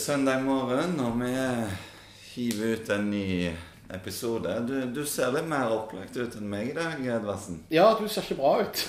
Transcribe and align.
Søndag 0.00 0.42
morgen, 0.42 1.00
og 1.00 1.18
vi 1.20 1.30
hiver 2.32 2.70
ut 2.72 2.90
en 2.94 3.10
ny 3.10 3.50
episode. 3.92 4.54
Du, 4.64 4.72
du 4.96 5.00
ser 5.04 5.28
litt 5.34 5.48
mer 5.50 5.74
opplagt 5.74 6.16
ut 6.16 6.38
enn 6.38 6.46
meg 6.48 6.70
i 6.70 6.76
dag, 6.78 7.02
Edvardsen. 7.18 7.58
Ja, 7.68 7.90
du 7.98 8.06
ser 8.08 8.24
ikke 8.24 8.38
bra 8.38 8.54
ut. 8.64 8.80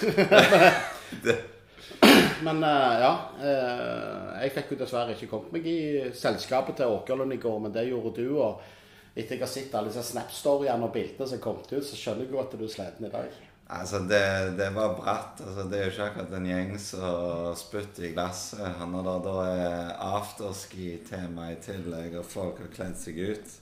Men 2.47 2.63
eh, 2.63 2.95
ja. 3.03 3.11
eh, 3.43 4.31
jeg 4.45 4.55
fikk 4.55 4.71
jo 4.71 4.79
dessverre 4.85 5.17
ikke 5.17 5.27
kommet 5.33 5.51
meg 5.57 5.67
i 5.67 5.79
selskapet 6.15 6.79
til 6.79 6.95
Åkerlund 6.95 7.35
i 7.35 7.41
går, 7.43 7.59
men 7.65 7.75
det 7.75 7.89
gjorde 7.89 8.15
du. 8.15 8.39
Og 8.39 8.63
etter 9.11 9.35
jeg 9.35 9.43
har 9.43 9.51
sett 9.51 9.75
alle 9.75 9.91
disse 9.91 10.07
Snap-storyene 10.13 10.87
og 10.87 10.95
bildene 10.95 11.27
som 11.27 11.43
kom 11.43 11.59
ut, 11.59 11.75
så 11.75 11.99
skjønner 11.99 12.23
jeg 12.23 12.31
jo 12.31 12.39
at 12.45 12.55
du 12.55 12.63
er 12.63 12.71
sliten 12.77 13.11
i 13.11 13.11
dag. 13.11 13.35
Altså, 13.79 13.99
det, 14.09 14.21
det 14.59 14.69
var 14.75 14.95
bratt. 14.97 15.41
Altså, 15.45 15.65
det 15.69 15.79
er 15.79 15.87
jo 15.87 15.93
ikke 15.93 16.07
akkurat 16.09 16.35
en 16.37 16.49
gjeng 16.49 16.75
som 16.81 17.55
spytter 17.59 18.07
i 18.09 18.13
glasset. 18.15 18.83
Når 18.91 19.07
det 19.07 19.17
da 19.27 19.35
er 19.47 19.91
afterski-tema 20.11 21.51
i 21.53 21.59
tillegg, 21.63 22.19
og 22.19 22.27
folk 22.27 22.61
har 22.63 22.71
kledd 22.75 22.99
seg 22.99 23.21
ut, 23.31 23.57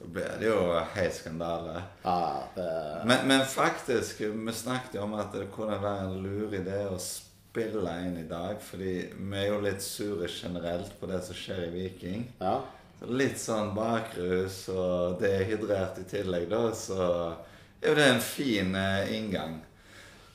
så 0.00 0.08
blir 0.08 0.36
det 0.40 0.48
jo 0.48 0.60
helt 0.94 1.16
skandale. 1.16 1.82
Ja, 2.04 2.20
det, 2.54 2.68
Men, 3.08 3.26
men 3.28 3.46
faktisk, 3.48 4.20
vi 4.20 4.52
snakket 4.56 4.96
jo 4.96 5.04
om 5.04 5.18
at 5.20 5.34
det 5.36 5.50
kunne 5.54 5.80
være 5.82 6.06
en 6.08 6.22
lur 6.24 6.54
idé 6.56 6.84
å 6.88 6.96
spille 7.00 7.96
inn 8.06 8.16
i 8.20 8.28
dag, 8.28 8.60
fordi 8.64 8.94
vi 9.12 9.40
er 9.40 9.50
jo 9.50 9.62
litt 9.64 9.82
sure 9.84 10.28
generelt 10.30 10.94
på 11.00 11.08
det 11.10 11.20
som 11.26 11.36
skjer 11.36 11.66
i 11.68 11.72
Viking. 11.78 12.28
ja. 12.40 12.60
Så 13.00 13.06
Litt 13.16 13.38
sånn 13.40 13.70
bakrus 13.72 14.66
og 14.68 15.22
dehydrert 15.22 16.02
i 16.02 16.04
tillegg, 16.04 16.50
da, 16.50 16.66
så 16.76 17.06
er 17.88 17.92
jo 17.92 17.98
det 17.98 18.08
en 18.10 18.24
fin 18.24 18.74
eh, 18.76 19.12
inngang. 19.16 19.58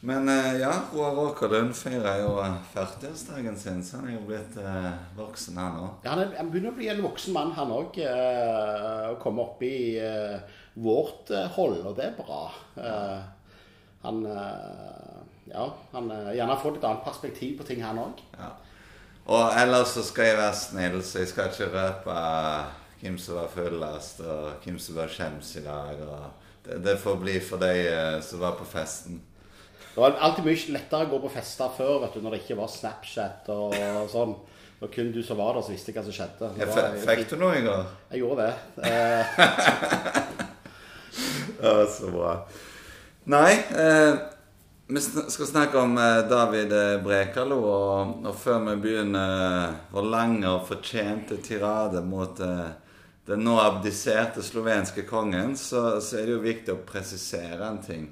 Men 0.06 0.30
eh, 0.30 0.60
ja, 0.62 0.72
Roar 0.94 1.18
Åkerlund 1.18 1.74
feirer 1.78 2.20
jo 2.22 2.36
eh, 2.44 2.58
40-årsdagen 2.76 3.56
sin, 3.58 3.80
så 3.86 3.98
han 3.98 4.12
er 4.12 4.18
jo 4.20 4.26
blitt 4.28 4.58
eh, 4.62 4.92
voksen, 5.18 5.58
han 5.58 5.80
òg. 5.82 6.04
Ja, 6.06 6.12
han, 6.14 6.22
er, 6.26 6.36
han 6.38 6.52
begynner 6.54 6.76
å 6.76 6.78
bli 6.78 6.92
en 6.94 7.02
voksen 7.06 7.34
mann, 7.34 7.56
han 7.58 7.74
òg. 7.74 7.98
Eh, 8.02 9.02
og 9.10 9.18
komme 9.24 9.46
opp 9.46 9.64
i 9.66 9.96
eh, 9.98 10.38
vårt 10.78 11.34
eh, 11.34 11.50
hold, 11.58 11.80
og 11.90 11.98
det 11.98 12.12
er 12.12 12.20
bra. 12.20 12.44
Eh, 12.78 13.18
han 14.06 14.22
eh, 14.30 15.24
Ja, 15.50 15.66
han 15.92 16.10
eh, 16.14 16.32
gjerne 16.38 16.62
får 16.62 16.78
et 16.78 16.86
annet 16.90 17.06
perspektiv 17.06 17.58
på 17.60 17.68
ting, 17.68 17.82
han 17.86 18.02
òg. 18.02 18.22
Ja. 18.38 18.54
Og 19.26 19.58
ellers 19.58 19.96
så 19.98 20.06
skal 20.06 20.30
jeg 20.30 20.38
være 20.38 20.58
snill, 20.58 21.02
så 21.02 21.24
jeg 21.24 21.32
skal 21.32 21.50
ikke 21.50 21.72
røpe 21.74 22.16
hvem 23.02 23.18
som 23.22 23.40
var 23.40 23.50
fullest, 23.54 24.22
og 24.22 24.62
hvem 24.62 24.78
som 24.82 24.98
var 25.00 25.10
skjems 25.10 25.56
i 25.58 25.64
dag. 25.66 26.02
Og 26.06 26.45
det, 26.66 26.82
det 26.86 26.98
får 27.02 27.16
bli 27.22 27.40
for 27.40 27.58
de 27.62 27.72
eh, 27.88 28.20
som 28.26 28.40
var 28.42 28.52
på 28.60 28.66
festen. 28.68 29.22
Det 29.96 30.02
var 30.02 30.18
alltid 30.20 30.44
mye 30.50 30.74
lettere 30.76 31.06
å 31.08 31.12
gå 31.14 31.20
på 31.24 31.30
fester 31.38 31.70
før, 31.78 32.02
vet 32.04 32.14
du, 32.18 32.22
når 32.26 32.36
det 32.36 32.42
ikke 32.44 32.58
var 32.60 32.68
Snapchat 32.74 33.48
og 33.54 33.76
sånn. 34.12 34.34
Og 34.84 34.90
kun 34.92 35.14
du 35.16 35.22
som 35.24 35.38
var 35.40 35.56
der, 35.56 35.64
så 35.64 35.72
visste 35.72 35.94
hva 35.96 36.04
som 36.04 36.12
skjedde. 36.18 36.50
Det 36.58 36.66
Jeg 36.66 36.68
var- 36.76 36.98
Fikk 37.16 37.30
du 37.32 37.36
noe 37.40 37.56
i 37.56 37.64
går? 37.64 37.86
Jeg 38.12 38.20
gjorde 38.26 38.50
det. 38.50 38.56
Ja, 41.62 41.86
så 41.88 42.10
bra. 42.12 42.34
Nei, 43.24 43.54
eh, 43.74 44.16
vi 44.88 45.02
skal 45.02 45.48
snakke 45.48 45.80
om 45.80 45.96
eh, 45.98 46.20
David 46.30 46.74
eh, 46.76 46.98
Brekalo, 47.04 47.58
og, 47.64 48.26
og 48.28 48.36
før 48.38 48.60
vi 48.68 48.76
begynner 48.84 49.72
vår 49.96 50.10
lange 50.12 50.52
og 50.52 50.68
fortjente 50.68 51.40
tirade 51.42 52.04
mot 52.06 52.40
eh, 52.44 52.68
den 53.26 53.42
nå 53.46 53.56
abdiserte 53.58 54.44
slovenske 54.46 55.06
kongen, 55.10 55.56
så, 55.58 56.02
så 56.02 56.20
er 56.20 56.28
det 56.28 56.36
jo 56.36 56.44
viktig 56.44 56.74
å 56.76 56.84
presisere 56.86 57.66
en 57.66 57.82
ting. 57.82 58.08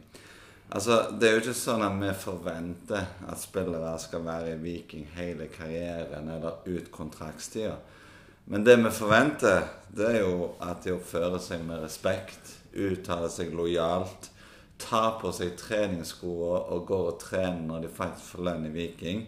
Altså, 0.74 1.03
Det 1.19 1.28
er 1.28 1.35
jo 1.35 1.41
ikke 1.44 1.57
sånn 1.57 1.85
at 1.85 1.97
vi 2.01 2.12
forventer 2.18 3.09
at 3.29 3.41
spillere 3.41 3.94
skal 4.02 4.23
være 4.25 4.56
i 4.56 4.62
Viking 4.62 5.06
hele 5.13 5.50
karrieren 5.53 6.31
eller 6.34 6.66
ut 6.66 6.90
kontraktstida. 6.91 7.75
Men 8.50 8.66
det 8.66 8.75
vi 8.81 8.91
forventer, 8.91 9.68
det 9.94 10.07
er 10.09 10.19
jo 10.23 10.50
at 10.59 10.81
de 10.84 10.96
oppfører 10.97 11.40
seg 11.40 11.62
med 11.63 11.84
respekt, 11.84 12.57
uttaler 12.73 13.29
seg 13.31 13.53
lojalt, 13.56 14.31
tar 14.81 15.19
på 15.22 15.31
seg 15.31 15.53
treningssko 15.59 16.34
og 16.57 16.88
går 16.90 17.06
og 17.12 17.19
trener 17.22 17.62
når 17.68 17.85
de 17.85 17.94
faktisk 17.94 18.34
får 18.34 18.47
lønn 18.50 18.66
i 18.68 18.73
Viking. 18.73 19.22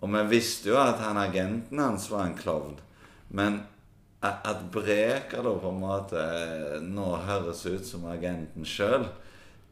Og 0.00 0.08
vi 0.16 0.24
visste 0.32 0.72
jo 0.72 0.80
at 0.80 0.98
han 1.04 1.20
agenten 1.20 1.78
hans 1.78 2.08
var 2.10 2.24
en 2.24 2.38
klovn. 2.38 2.80
Men 3.28 3.60
at, 4.20 4.62
Breker 4.72 5.42
da 5.42 5.52
på 5.62 5.72
en 5.72 5.80
måte 5.80 6.20
eh, 6.20 6.80
nå 6.84 7.08
høres 7.24 7.64
ut 7.66 7.86
som 7.88 8.04
agenten 8.10 8.66
sjøl, 8.68 9.06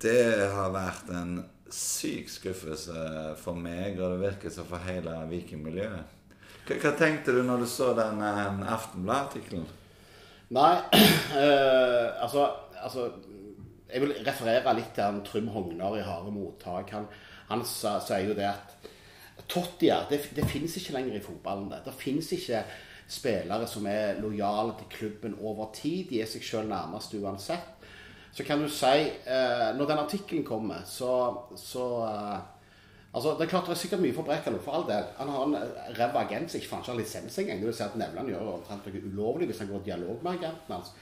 det 0.00 0.48
har 0.54 0.72
vært 0.72 1.10
en 1.12 1.42
syk 1.75 2.31
skuffelse 2.32 3.34
for 3.42 3.58
meg, 3.58 3.98
og 4.00 4.14
det 4.14 4.22
virker 4.22 4.54
som 4.54 4.69
for 4.69 4.81
hele 4.88 5.12
Viking-miljøet. 5.28 6.16
Hva, 6.69 6.78
hva 6.81 6.94
tenkte 6.97 7.34
du 7.37 7.42
når 7.44 7.64
du 7.64 7.69
så 7.69 7.92
den 7.97 8.22
eh, 8.25 8.72
Aftenblad-artikkelen? 8.72 9.69
nei, 10.56 10.75
øh, 11.37 12.06
altså, 12.25 12.48
altså 12.81 13.10
Jeg 13.88 14.00
vil 14.00 14.14
referere 14.25 14.72
litt 14.76 14.94
til 14.97 15.04
han 15.04 15.22
Trym 15.25 15.48
Hognar 15.53 15.97
i 15.97 16.04
Harde 16.04 16.32
mottak. 16.32 16.91
Han, 16.92 17.06
han 17.48 17.64
sier 17.64 18.26
jo 18.28 18.34
det 18.37 18.48
at 18.48 18.88
Tottier 19.48 20.04
det, 20.10 20.19
det 20.37 20.44
finnes 20.44 20.75
ikke 20.76 20.92
lenger 20.97 21.16
i 21.16 21.25
fotballen. 21.25 21.70
Det, 21.72 21.78
det 21.87 21.94
finnes 21.97 22.28
ikke 22.37 22.64
spillere 23.08 23.66
som 23.66 23.86
er 23.88 24.20
lojale 24.20 24.74
til 24.78 24.92
klubben 24.92 25.38
over 25.41 25.70
tid. 25.74 26.10
De 26.10 26.20
er 26.22 26.28
seg 26.28 26.44
sjøl 26.44 26.69
nærmest 26.69 27.14
uansett. 27.16 27.74
Så 28.32 28.44
kan 28.44 28.60
du 28.60 28.69
si 28.70 29.08
eh, 29.26 29.69
Når 29.74 29.86
den 29.88 29.98
artikkelen 29.98 30.44
kommer, 30.44 30.84
så, 30.86 31.10
så 31.56 31.86
eh, 32.06 32.38
Altså, 33.12 33.30
Det 33.38 33.46
er 33.46 33.50
klart 33.50 33.66
det 33.66 33.72
er 33.72 33.80
sikkert 33.80 34.02
mye 34.04 34.14
for 34.14 34.22
Brekalo, 34.22 34.58
for 34.62 34.76
all 34.76 34.84
del. 34.86 35.06
Han 35.16 35.30
har 35.32 35.46
en 35.46 35.54
eh, 35.56 35.86
ræva 35.96 36.24
agent 36.26 36.50
som 36.50 36.60
ikke 36.60 36.69
faen 36.69 36.82
ikke 36.84 36.92
har 36.92 36.98
lisens 37.00 37.38
engang. 37.41 37.62
Det 37.62 37.66
vil 37.66 37.74
si 37.74 37.82
at 37.86 37.96
Nevland 37.96 38.28
gjør 38.30 38.50
omtrent 38.52 38.86
noe 38.86 39.00
ulovlig 39.08 39.48
hvis 39.48 39.62
han 39.64 39.70
går 39.72 39.80
i 39.80 39.88
dialog 39.88 40.20
med 40.22 40.32
agenten 40.36 40.75
hans. 40.76 40.92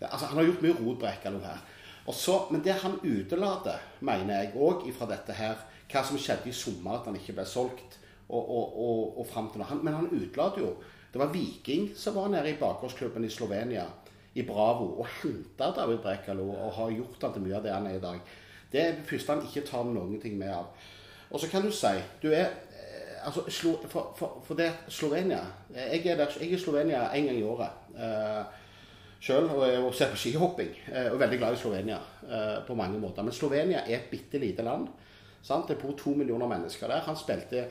Altså, 0.00 0.26
Han 0.26 0.38
har 0.38 0.46
gjort 0.48 0.62
mye 0.62 0.76
rot, 0.78 1.00
Brekalo 1.02 1.42
her. 1.42 1.58
Og 2.06 2.14
så, 2.14 2.38
men 2.50 2.62
det 2.64 2.78
han 2.82 2.94
utelater, 3.02 3.82
mener 4.00 4.38
jeg 4.38 4.54
òg 4.54 4.86
fra 4.96 5.06
dette 5.10 5.34
her, 5.38 5.58
hva 5.92 6.02
som 6.06 6.18
skjedde 6.18 6.48
i 6.50 6.56
sommer, 6.56 6.96
at 6.96 7.10
han 7.10 7.18
ikke 7.18 7.34
ble 7.36 7.44
solgt, 7.46 7.98
og, 8.28 8.40
og, 8.40 8.78
og, 8.86 9.18
og 9.20 9.28
frem 9.28 9.50
til 9.52 9.62
nå. 9.62 9.82
Men 9.82 9.98
han 9.98 10.10
utelater 10.10 10.62
jo 10.64 10.72
Det 11.12 11.20
var 11.20 11.32
Viking 11.32 11.90
som 11.96 12.14
var 12.16 12.30
nede 12.32 12.50
i 12.50 12.56
bakgårdsklubben 12.60 13.24
i 13.24 13.30
Slovenia, 13.30 13.84
i 14.34 14.42
Bravo, 14.48 14.86
og 15.02 15.06
henta 15.20 15.68
David 15.76 15.98
Brekalo 16.00 16.46
og 16.54 16.72
har 16.72 16.94
gjort 16.96 17.26
han 17.26 17.34
til 17.34 17.44
mye 17.44 17.58
av 17.58 17.66
det 17.66 17.74
han 17.74 17.86
er 17.86 17.98
i 17.98 18.02
dag. 18.02 18.20
Det 18.72 18.80
er 18.80 19.26
han 19.28 19.44
ikke 19.44 19.66
tar 19.68 19.84
noen 19.84 20.20
ting 20.20 20.38
med 20.40 20.54
av. 20.54 20.70
Og 21.30 21.40
så 21.40 21.48
kan 21.48 21.62
du 21.64 21.70
si 21.72 21.92
du 22.22 22.30
er 22.32 22.48
eh, 22.48 23.26
altså, 23.26 23.44
for, 23.88 24.12
for, 24.16 24.40
for 24.44 24.54
det 24.54 24.70
Slovenia 24.88 25.40
Jeg 25.74 26.06
er, 26.06 26.16
der, 26.16 26.32
jeg 26.40 26.48
er 26.48 26.56
i 26.56 26.60
Slovenia 26.60 27.06
en 27.12 27.28
gang 27.28 27.38
i 27.38 27.44
året. 27.44 27.86
Eh, 27.96 28.58
Sjøl 29.22 29.46
og, 29.54 29.62
og 29.86 29.94
ser 29.94 30.10
på 30.10 30.18
skihopping. 30.18 30.72
eh, 30.92 31.06
Og 31.06 31.14
er 31.14 31.24
veldig 31.26 31.38
glad 31.38 31.54
i 31.54 31.60
Slovenia 31.60 31.98
eh, 32.26 32.58
på 32.66 32.74
mange 32.74 32.98
måter. 32.98 33.22
Men 33.22 33.32
Slovenia 33.32 33.84
er 33.86 34.00
et 34.00 34.10
bitte 34.10 34.38
lite 34.38 34.64
land. 34.66 34.88
Sant? 35.42 35.68
Det 35.68 35.78
bor 35.78 35.92
to 35.98 36.14
millioner 36.16 36.48
mennesker 36.48 36.88
der. 36.88 37.04
Han 37.06 37.16
spilte 37.16 37.66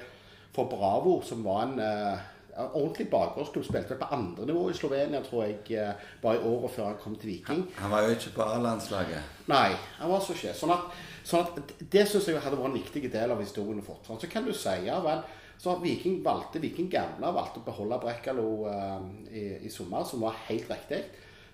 for 0.54 0.70
Bravo, 0.72 1.22
som 1.22 1.44
var 1.44 1.66
en 1.66 1.80
eh, 1.80 2.24
ordentlig 2.70 3.10
bakgårdsklubb. 3.12 3.66
Spilte 3.66 3.98
på 4.00 4.10
andre 4.16 4.46
nivå 4.46 4.70
i 4.70 4.78
Slovenia, 4.78 5.22
tror 5.26 5.44
jeg, 5.44 5.60
eh, 5.78 5.94
bare 6.22 6.40
i 6.40 6.44
året 6.48 6.72
før 6.76 6.86
han 6.86 7.00
kom 7.04 7.16
til 7.16 7.30
Viking. 7.30 7.66
Han 7.78 7.92
var 7.92 8.06
jo 8.06 8.16
ikke 8.16 8.34
på 8.36 8.42
A-landslaget. 8.42 9.22
Nei, 9.48 9.72
han 10.00 10.12
var 10.12 10.20
så 10.20 10.34
ikke. 10.34 10.54
Sånn 10.58 10.74
at, 10.76 10.98
sånn 11.24 11.46
at 11.46 11.74
Det 11.92 12.08
syns 12.08 12.28
jeg 12.28 12.42
hadde 12.42 12.58
vært 12.58 12.72
en 12.72 12.80
viktig 12.80 13.12
del 13.12 13.32
av 13.32 13.42
historien 13.42 13.82
å 13.82 13.86
få 13.86 13.98
fram. 14.06 14.20
Så 14.20 14.30
kan 14.32 14.46
du 14.46 14.54
si 14.54 14.78
ja 14.86 15.00
vel. 15.04 15.24
Så 15.62 15.76
Viking 15.82 16.24
valgte, 16.26 16.62
Viking 16.62 16.90
gamle 16.90 17.34
valgte 17.34 17.62
å 17.62 17.66
beholde 17.66 18.00
Brekkalo 18.02 18.48
eh, 18.68 19.02
i, 19.30 19.44
i 19.68 19.70
sommer, 19.70 20.04
som 20.04 20.22
var 20.22 20.40
helt 20.48 20.70
riktig. 20.70 21.04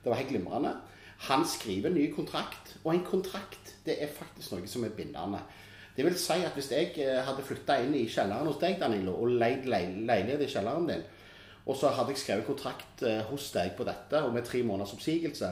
Det 0.04 0.12
var 0.12 0.22
helt 0.22 0.30
glimrende. 0.32 0.76
Han 1.28 1.46
skriver 1.46 1.90
en 1.90 1.98
ny 1.98 2.12
kontrakt, 2.14 2.78
og 2.84 2.94
en 2.94 3.04
kontrakt 3.04 3.74
det 3.88 3.98
er 4.04 4.12
faktisk 4.12 4.54
noe 4.54 4.70
som 4.70 4.86
er 4.86 4.94
bindende. 4.96 5.42
Det 5.98 6.06
vil 6.06 6.18
si 6.22 6.36
at 6.46 6.54
hvis 6.54 6.68
jeg 6.72 6.92
eh, 7.02 7.24
hadde 7.26 7.42
flytta 7.46 7.80
inn 7.82 7.96
i 7.98 8.04
kjelleren 8.10 8.46
hos 8.46 8.60
deg, 8.62 8.78
Danilo, 8.80 9.16
og 9.18 9.32
leid 9.42 9.66
leil- 9.66 10.04
leilighet 10.06 10.44
i 10.46 10.52
kjelleren 10.52 10.86
din, 10.92 11.02
og 11.68 11.76
så 11.76 11.90
hadde 11.92 12.14
jeg 12.14 12.22
skrevet 12.22 12.46
kontrakt 12.48 13.02
eh, 13.04 13.24
hos 13.32 13.50
deg 13.56 13.74
på 13.78 13.88
dette, 13.88 14.22
og 14.24 14.36
med 14.36 14.46
tre 14.46 14.62
måneders 14.64 14.94
oppsigelse 14.94 15.50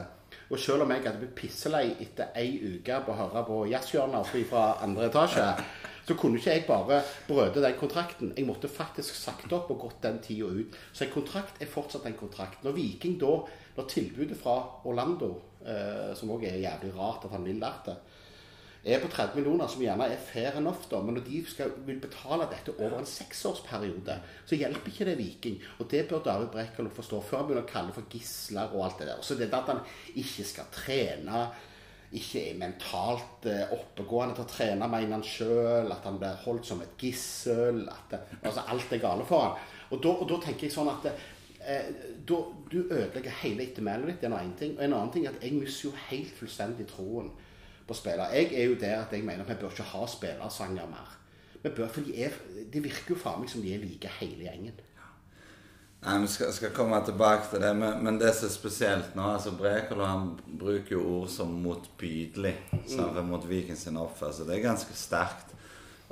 Og 0.50 0.58
selv 0.62 0.82
om 0.84 0.90
jeg 0.94 1.02
hadde 1.02 1.18
blitt 1.18 1.34
pisselei 1.34 1.88
etter 2.02 2.30
ei 2.38 2.52
uke 2.62 3.00
på 3.02 3.10
å 3.12 3.16
høre 3.18 3.42
på 3.48 3.56
jazzhjørner 3.70 4.26
fra 4.46 4.62
andre 4.84 5.08
etasje, 5.08 5.46
så 6.06 6.14
kunne 6.14 6.38
ikke 6.38 6.52
jeg 6.54 6.66
bare 6.68 7.00
brøde 7.26 7.62
den 7.64 7.74
kontrakten. 7.80 8.32
Jeg 8.36 8.46
måtte 8.46 8.68
faktisk 8.70 9.14
sagt 9.18 9.50
opp 9.52 9.72
og 9.74 9.80
gått 9.82 10.04
den 10.04 10.20
tida 10.22 10.46
ut. 10.46 10.76
Så 10.92 11.04
en 11.04 11.10
kontrakt 11.10 11.58
er 11.62 11.66
fortsatt 11.70 12.06
en 12.06 12.14
kontrakt. 12.14 12.62
Når 12.62 12.76
Viking 12.78 13.16
da, 13.18 13.32
når 13.76 13.88
tilbudet 13.90 14.38
fra 14.38 14.54
Orlando, 14.86 15.32
eh, 15.66 16.12
som 16.14 16.30
òg 16.30 16.46
er 16.46 16.62
jævlig 16.62 16.92
rart 16.94 17.26
at 17.26 17.34
han 17.34 17.46
vil 17.48 17.58
lært 17.58 17.90
det, 17.90 17.96
er 18.86 19.00
på 19.02 19.08
30 19.10 19.34
millioner, 19.34 19.66
som 19.66 19.82
gjerne 19.82 20.06
er 20.06 20.20
fair 20.22 20.56
enough, 20.60 20.84
da, 20.90 21.00
men 21.02 21.16
når 21.18 21.24
de 21.26 21.40
skal, 21.50 21.72
vil 21.88 21.98
betale 22.02 22.46
dette 22.52 22.74
over 22.76 23.00
en 23.00 23.08
seksårsperiode, 23.10 24.14
så 24.46 24.58
hjelper 24.58 24.92
ikke 24.92 25.06
det 25.08 25.16
Viking. 25.18 25.56
Og 25.80 25.88
det 25.90 26.04
bør 26.06 26.22
David 26.22 26.52
Brekkalo 26.54 26.92
forstå 26.94 27.22
før 27.26 27.40
han 27.40 27.48
begynner 27.48 27.66
å 27.66 27.70
kalle 27.70 27.94
for 27.96 28.06
gisler 28.12 28.74
og 28.76 28.84
alt 28.86 29.00
det 29.02 29.08
der. 29.10 29.24
Så 29.26 29.38
det 29.38 29.48
at 29.50 29.72
han 29.72 29.80
ikke 30.14 30.46
skal 30.46 30.68
trene, 30.74 31.40
ikke 32.14 32.44
er 32.52 32.60
mentalt 32.60 33.48
eh, 33.50 33.72
oppegående 33.74 34.36
til 34.36 34.44
å 34.44 34.50
trene, 34.52 34.90
mener 34.92 35.16
han 35.16 35.26
sjøl, 35.26 35.90
at 35.90 36.06
han 36.06 36.20
blir 36.20 36.38
holdt 36.44 36.68
som 36.68 36.84
et 36.84 36.94
gissel, 37.02 37.82
at 37.90 38.14
altså 38.36 38.68
alt 38.70 38.94
er 38.94 39.02
gale 39.02 39.26
for 39.26 39.48
han. 39.48 39.72
Og 39.90 39.98
da, 40.04 40.12
og 40.14 40.30
da 40.30 40.38
tenker 40.44 40.68
jeg 40.68 40.76
sånn 40.76 40.92
at 40.92 41.02
det, 41.08 41.16
eh, 41.58 41.90
da, 42.28 42.38
du 42.70 42.78
ødelegger 42.84 43.42
hele 43.42 43.66
ettermælet 43.66 44.12
ditt. 44.12 44.22
Det 44.22 44.30
er 44.30 44.34
noe 44.36 44.46
én 44.46 44.54
ting. 44.62 44.78
Og 44.78 44.86
en 44.86 44.96
annen 45.00 45.12
ting 45.14 45.26
er 45.26 45.34
at 45.34 45.42
jeg 45.42 45.58
mister 45.58 45.88
jo 45.90 46.06
helt 46.06 46.38
fullstendig 46.38 46.86
troen 46.94 47.34
på 47.86 47.94
spillere. 47.94 48.32
Jeg 48.34 48.52
er 48.54 48.64
jo 48.70 48.80
der 48.80 49.04
at 49.04 49.12
jeg 49.12 49.24
mener 49.24 49.44
vi 49.44 49.58
bør 49.60 49.70
ikke 49.70 49.90
ha 49.92 50.06
spillersanger 50.10 50.90
mer. 50.90 51.14
Vi 51.62 51.70
bør, 51.70 51.88
for 51.88 52.00
de 52.00 52.24
er, 52.24 52.30
Det 52.72 52.82
virker 52.84 53.14
jo 53.14 53.18
faen 53.18 53.40
meg 53.40 53.50
som 53.50 53.62
de 53.62 53.74
er 53.74 53.82
like 53.82 54.10
hele 54.20 54.46
gjengen. 54.46 54.84
Nei, 56.06 56.18
Vi 56.22 56.28
skal, 56.30 56.52
skal, 56.52 56.70
komme 56.70 56.98
tilbake 57.04 57.48
til 57.50 57.62
det, 57.62 57.72
men, 57.76 58.04
men 58.04 58.18
det 58.20 58.34
som 58.36 58.46
er 58.46 58.54
spesielt 58.54 59.16
nå 59.18 59.24
altså 59.32 59.54
Brekalo 59.56 60.04
han 60.06 60.28
bruker 60.46 60.94
jo 60.94 61.02
ord 61.16 61.30
som 61.32 61.56
motbydelig 61.64 62.54
mm. 62.70 63.24
mot 63.26 63.48
Viking 63.48 63.78
sin 63.78 63.96
oppførsel. 63.98 64.46
Det 64.46 64.58
er 64.58 64.68
ganske 64.68 64.94
sterkt. 64.94 65.56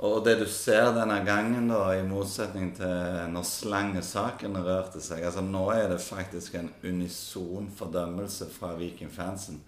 Og 0.03 0.25
det 0.25 0.33
du 0.41 0.45
ser 0.51 0.89
denne 0.91 1.21
gangen, 1.23 1.69
da, 1.71 1.93
i 1.95 2.03
motsetning 2.03 2.73
til 2.75 3.29
når 3.31 3.45
slangesaken 3.47 4.57
rørte 4.65 4.99
seg 4.99 5.23
altså 5.23 5.43
Nå 5.45 5.69
er 5.71 5.87
det 5.93 6.01
faktisk 6.03 6.57
en 6.59 6.67
unison 6.83 7.69
fordømmelse 7.77 8.49
fra 8.51 8.73
Viking-fansen. 8.75 9.61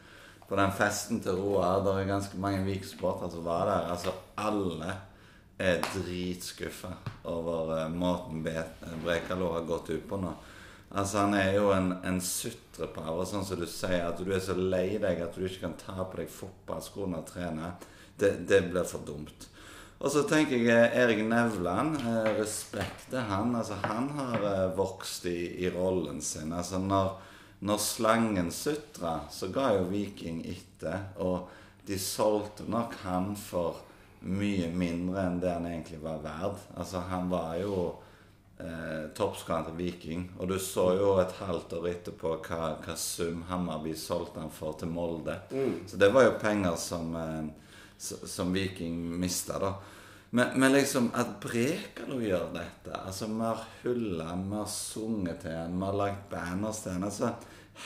På 0.47 0.55
den 0.55 0.71
festen 0.71 1.19
til 1.23 1.35
Roar, 1.35 1.81
det 1.83 1.93
er 1.93 2.11
ganske 2.13 2.39
mange 2.39 2.63
Vik-supportere 2.67 3.31
som 3.33 3.43
var 3.45 3.65
der. 3.67 3.89
Altså 3.91 4.13
alle 4.39 4.93
er 5.59 5.81
dritskuffa 5.91 6.93
over 7.27 7.73
uh, 7.73 7.91
måten 7.91 8.45
Brekalo 9.03 9.51
har 9.55 9.65
gått 9.67 9.89
ut 9.89 10.05
på 10.07 10.19
nå. 10.21 10.31
Altså 10.95 11.25
Han 11.25 11.35
er 11.35 11.51
jo 11.57 11.71
en, 11.75 11.91
en 12.07 12.21
sutrepave, 12.23 13.25
sånn 13.27 13.45
som 13.45 13.59
du 13.59 13.67
sier. 13.67 14.05
At 14.07 14.21
du 14.23 14.31
er 14.31 14.43
så 14.43 14.55
lei 14.55 14.95
deg 15.01 15.19
at 15.25 15.35
du 15.35 15.43
ikke 15.43 15.65
kan 15.65 15.77
ta 15.81 15.99
på 15.99 16.21
deg 16.21 16.31
fotballskoene 16.31 17.19
og 17.19 17.27
trene. 17.27 17.73
Det, 18.17 18.37
det 18.47 18.63
blir 18.69 18.87
for 18.87 19.03
dumt. 19.05 19.49
Og 19.97 20.13
så 20.13 20.21
tenker 20.29 20.61
jeg 20.61 20.69
eh, 20.69 20.97
Erik 21.01 21.23
Nevland. 21.25 21.97
Eh, 21.99 22.31
respekt 22.37 23.09
til 23.11 23.25
han. 23.27 23.55
Altså 23.57 23.79
Han 23.83 24.11
har 24.15 24.73
vokst 24.77 25.25
i, 25.29 25.39
i, 25.65 25.71
rollen 25.73 26.21
sin. 26.21 26.53
Altså 26.53 26.79
Når, 26.79 27.17
når 27.59 27.77
slangen 27.81 28.51
sutra, 28.51 29.19
så 29.31 29.49
ga 29.53 29.71
jo 29.77 29.87
Viking 29.89 30.43
etter. 30.45 31.09
Og 31.23 31.47
de 31.87 31.97
solgte 31.99 32.67
nok 32.69 32.93
han 33.03 33.31
for 33.39 33.83
mye 34.27 34.67
mindre 34.73 35.23
enn 35.23 35.39
det 35.41 35.53
han 35.53 35.69
egentlig 35.69 36.01
var 36.03 36.21
verd. 36.23 36.59
Altså, 36.77 37.01
han 37.09 37.29
var 37.31 37.55
jo 37.61 37.77
eh, 38.59 39.09
toppskåreren 39.17 39.69
til 39.69 39.77
Viking. 39.79 40.25
Og 40.37 40.51
du 40.51 40.57
så 40.61 40.89
jo 40.99 41.15
et 41.21 41.33
halvt 41.39 41.77
år 41.79 41.89
etterpå 41.93 42.35
hva, 42.47 42.73
hva 42.83 42.97
sum 42.99 43.43
Hammarby 43.49 43.95
solgte 43.97 44.43
han 44.43 44.53
for 44.53 44.77
til 44.77 44.91
Molde. 44.93 45.39
Mm. 45.51 45.77
Så 45.89 46.01
det 46.01 46.11
var 46.13 46.27
jo 46.27 46.39
penger 46.41 46.77
som, 46.81 47.15
eh, 47.15 47.85
som 47.97 48.53
Viking 48.53 48.99
mista, 49.17 49.57
da. 49.61 49.75
Men, 50.29 50.59
men, 50.59 50.73
liksom 50.73 51.11
at 51.15 51.37
Brekalo 51.39 52.17
gjør 52.19 52.49
dette 52.51 52.91
Altså, 52.99 53.29
vi 53.31 53.45
har 53.45 53.61
hylla 53.83 54.33
vi 54.35 54.57
har 54.57 54.71
sunget 54.71 55.45
til 55.45 55.55
han, 55.55 55.77
vi 55.79 55.87
har 55.87 55.99
lagt 56.01 56.25
banners 56.31 56.81
til 56.83 56.97
han. 56.97 57.05
Altså, 57.07 57.31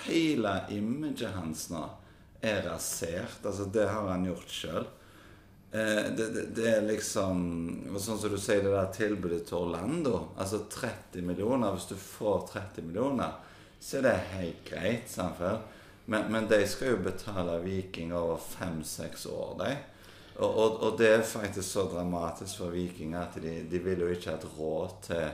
hele 0.07 0.55
imaget 0.73 1.35
hans 1.35 1.67
nå 1.69 1.83
er 2.41 2.63
rasert. 2.65 3.45
Altså, 3.45 3.69
det 3.69 3.85
har 3.89 4.09
han 4.09 4.25
gjort 4.25 4.49
sjøl. 4.49 4.89
Eh, 5.71 6.07
det, 6.17 6.27
det, 6.33 6.45
det, 6.55 6.65
er 6.67 6.81
liksom 6.83 7.43
Sånn 7.95 8.19
som 8.19 8.33
du 8.33 8.39
sier, 8.41 8.63
det 8.65 8.73
der 8.73 8.89
tilbudet 8.95 9.43
til 9.47 9.61
Orlando. 9.61 10.15
Altså 10.41 10.63
30 10.65 11.21
millioner. 11.27 11.75
Hvis 11.75 11.91
du 11.91 11.95
får 11.95 12.47
30 12.55 12.89
millioner, 12.89 13.37
så 13.79 13.99
er 13.99 14.07
det 14.09 14.17
helt 14.33 14.65
greit. 14.67 15.07
Samtidig. 15.13 15.59
Men, 16.11 16.31
men 16.33 16.49
de 16.49 16.63
skal 16.67 16.95
jo 16.95 17.03
betale 17.05 17.59
Viking 17.61 18.11
over 18.17 18.41
fem-seks 18.41 19.29
år, 19.29 19.53
de. 19.61 19.75
Og, 20.41 20.49
og, 20.49 20.77
og, 20.81 20.97
det 20.97 21.09
er 21.13 21.21
faktisk 21.21 21.67
så 21.67 21.85
dramatisk 21.85 22.63
for 22.63 22.73
vikinger 22.73 23.21
at 23.21 23.35
de, 23.43 23.59
de 23.69 23.81
vil 23.83 24.01
jo 24.01 24.09
ikke 24.09 24.31
ha 24.31 24.39
et 24.39 24.47
råd 24.57 24.93
til 25.05 25.25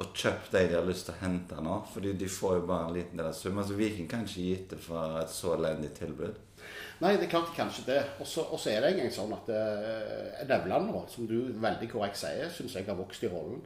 å 0.00 0.06
kjøpe 0.16 0.50
de 0.54 0.62
de 0.70 0.78
har 0.78 0.86
lyst 0.88 1.06
til 1.06 1.14
å 1.14 1.20
hente 1.20 1.58
nå. 1.62 1.76
Fordi 1.92 2.14
de 2.18 2.30
får 2.30 2.56
jo 2.58 2.64
bare 2.66 2.88
en 2.88 2.96
liten 2.96 3.20
del 3.20 3.28
av 3.30 3.36
summen. 3.36 3.66
Så 3.66 3.76
Viking 3.78 4.08
kan 4.10 4.24
ikke 4.26 4.46
gi 4.46 4.56
det 4.72 4.80
for 4.82 5.20
et 5.20 5.30
så 5.30 5.54
elendig 5.54 5.92
tilbud. 5.98 6.40
Nei, 7.00 7.14
det 7.16 7.28
er 7.28 7.32
klart 7.32 7.54
kanskje 7.56 7.86
det. 7.86 8.00
Og 8.20 8.26
så 8.28 8.72
er 8.72 8.82
det 8.82 8.94
engang 8.94 9.14
sånn 9.14 9.36
at 9.36 9.52
uh, 9.54 10.42
Nevland, 10.48 10.90
nå, 10.90 11.04
som 11.12 11.28
du 11.30 11.38
veldig 11.60 11.88
korrekt 11.92 12.18
sier, 12.20 12.50
syns 12.52 12.74
jeg 12.76 12.88
har 12.88 12.98
vokst 12.98 13.22
i 13.24 13.30
rollen. 13.30 13.62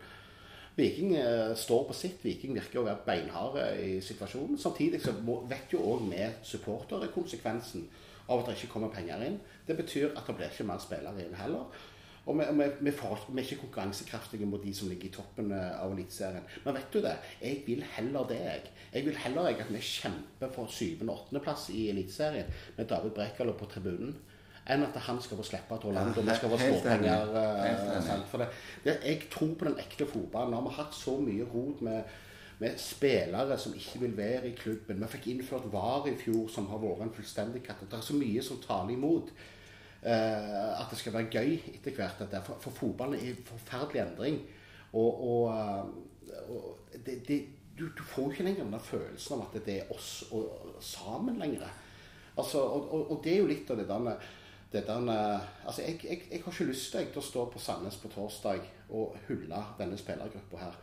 Viking 0.77 1.15
uh, 1.17 1.55
står 1.59 1.89
på 1.89 1.97
sitt. 1.97 2.21
Viking 2.27 2.59
virker 2.59 2.83
å 2.83 2.89
være 2.91 3.07
beinharde 3.07 3.69
i 3.81 3.95
situasjonen. 4.05 4.61
Samtidig 4.61 5.01
så 5.03 5.17
vet 5.49 5.73
jo 5.73 5.83
òg 5.95 6.11
vi 6.11 6.29
supportere 6.45 7.09
konsekvensen 7.15 7.89
av 8.29 8.41
at 8.41 8.47
det 8.49 8.57
ikke 8.59 8.73
kommer 8.77 8.93
penger 8.95 9.25
inn. 9.27 9.41
Det 9.67 9.77
betyr 9.77 10.13
at 10.13 10.25
det 10.27 10.37
blir 10.39 10.53
ikke 10.53 10.69
mer 10.69 10.81
spillere 10.83 11.27
inn 11.27 11.37
heller. 11.39 11.83
Og 12.25 12.39
vi, 12.39 12.45
vi, 12.57 12.67
vi, 12.87 12.93
får, 12.97 13.27
vi, 13.29 13.37
er 13.37 13.45
ikke 13.45 13.67
konkurransekraftige 13.67 14.47
mot 14.49 14.63
de 14.65 14.73
som 14.75 14.89
ligger 14.89 15.11
i 15.11 15.13
toppen 15.13 15.51
eh, 15.53 15.75
av 15.77 15.93
Eliteserien. 15.93 16.47
Men 16.65 16.79
vet 16.79 16.95
du 16.95 17.03
det? 17.05 17.19
Jeg 17.43 17.59
vil 17.67 17.83
heller 17.97 18.29
det, 18.31 18.39
jeg. 18.41 18.71
Jeg 18.95 19.07
vil 19.11 19.19
heller 19.27 19.51
jeg, 19.51 19.59
at 19.61 19.73
vi 19.75 19.83
kjemper 19.85 20.55
for 20.55 20.73
syvende- 20.73 21.13
og 21.13 21.27
åttendeplass 21.27 21.69
i 21.77 21.91
Eliteserien 21.93 22.49
med 22.79 22.89
David 22.89 23.13
Brekalo 23.19 23.53
på 23.59 23.69
tribunen 23.75 24.17
enn 24.73 24.81
at 24.87 24.95
han 25.07 25.19
skal 25.21 25.37
få 25.37 25.45
slippe 25.45 25.77
til 25.77 25.91
Orlando. 25.91 26.23
Ja, 26.23 26.31
vi 26.31 26.37
skal 26.39 26.53
få 26.55 26.59
småpenger. 26.63 27.33
Uh, 27.35 28.23
for 28.31 28.41
det, 28.41 28.47
det, 28.85 28.95
jeg 29.05 29.27
tror 29.33 29.51
på 29.61 29.69
den 29.69 29.77
ekte 29.83 30.07
fotballen. 30.09 30.55
Nå 30.55 30.63
har 30.63 30.69
vi 30.71 30.77
hatt 30.79 30.97
så 30.97 31.19
mye 31.21 31.49
rot 31.53 31.83
med, 31.85 32.15
med, 32.59 32.79
spillere 32.79 33.59
som 33.59 33.75
ikke 33.75 34.01
vil 34.05 34.17
være 34.17 34.49
i 34.49 34.55
klubben. 34.59 35.03
Vi 35.03 35.11
fikk 35.17 35.27
innført 35.33 35.67
VAR 35.73 36.07
i 36.11 36.15
fjor, 36.19 36.47
som 36.53 36.69
har 36.71 36.83
vært 36.83 37.05
en 37.07 37.15
fullstendig 37.15 37.65
katt. 37.67 37.83
Det 37.91 37.99
er 37.99 38.07
så 38.07 38.17
mye 38.19 38.45
som 38.45 38.63
taler 38.63 38.95
imot. 38.95 39.33
Uh, 40.05 40.81
at 40.83 40.91
det 40.91 40.99
skal 41.01 41.15
være 41.15 41.33
gøy 41.33 41.55
etter 41.73 41.97
hvert. 41.97 42.21
For, 42.45 42.59
for 42.61 42.77
fotballen 42.77 43.17
er 43.17 43.33
i 43.33 43.47
forferdelig 43.49 44.03
endring. 44.03 44.41
Og, 44.93 45.23
og, 45.29 45.49
uh, 45.49 46.51
og 46.53 46.99
det, 47.07 47.23
det, 47.29 47.41
du, 47.79 47.89
du, 47.89 48.03
får 48.07 48.33
ikke 48.33 48.47
lenger 48.47 48.69
den 48.69 48.81
følelsen 48.81 49.41
av 49.41 49.49
at 49.49 49.67
det 49.67 49.79
er 49.81 49.93
oss 49.95 50.29
og, 50.31 50.77
sammen 50.85 51.41
lenger. 51.41 51.67
Altså, 52.37 52.61
og, 52.61 53.21
det 53.25 53.33
er 53.33 53.43
jo 53.43 53.51
litt 53.51 53.71
av 53.71 53.79
det 53.79 53.87
der, 53.89 54.31
der 54.75 55.11
altså 55.65 55.83
jeg, 55.83 56.01
jeg, 56.03 56.23
jeg, 56.31 56.41
har 56.43 56.53
ikke 56.53 56.67
lyst 56.67 56.95
til 56.95 57.19
å 57.19 57.23
stå 57.23 57.45
på 57.51 57.63
Sandnes 57.63 57.99
på 58.03 58.11
torsdag 58.11 58.63
og 58.91 59.15
hylle 59.29 59.61
denne 59.79 59.99
spillergruppa 59.99 60.63
her. 60.67 60.79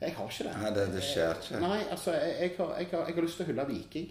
Jeg 0.00 0.14
har 0.14 0.30
ikke 0.30 0.46
det. 0.48 0.54
Nei, 0.60 0.72
det, 0.76 0.86
det 0.92 1.04
skjer 1.06 1.40
ikke. 1.40 1.60
Nei, 1.62 1.78
altså, 1.90 2.12
jeg, 2.12 2.50
har, 2.58 2.72
har, 2.72 2.80
jeg, 2.82 3.14
har, 3.14 3.22
lyst 3.22 3.38
til 3.40 3.46
å 3.46 3.50
hylle 3.50 3.68
Viking. 3.68 4.10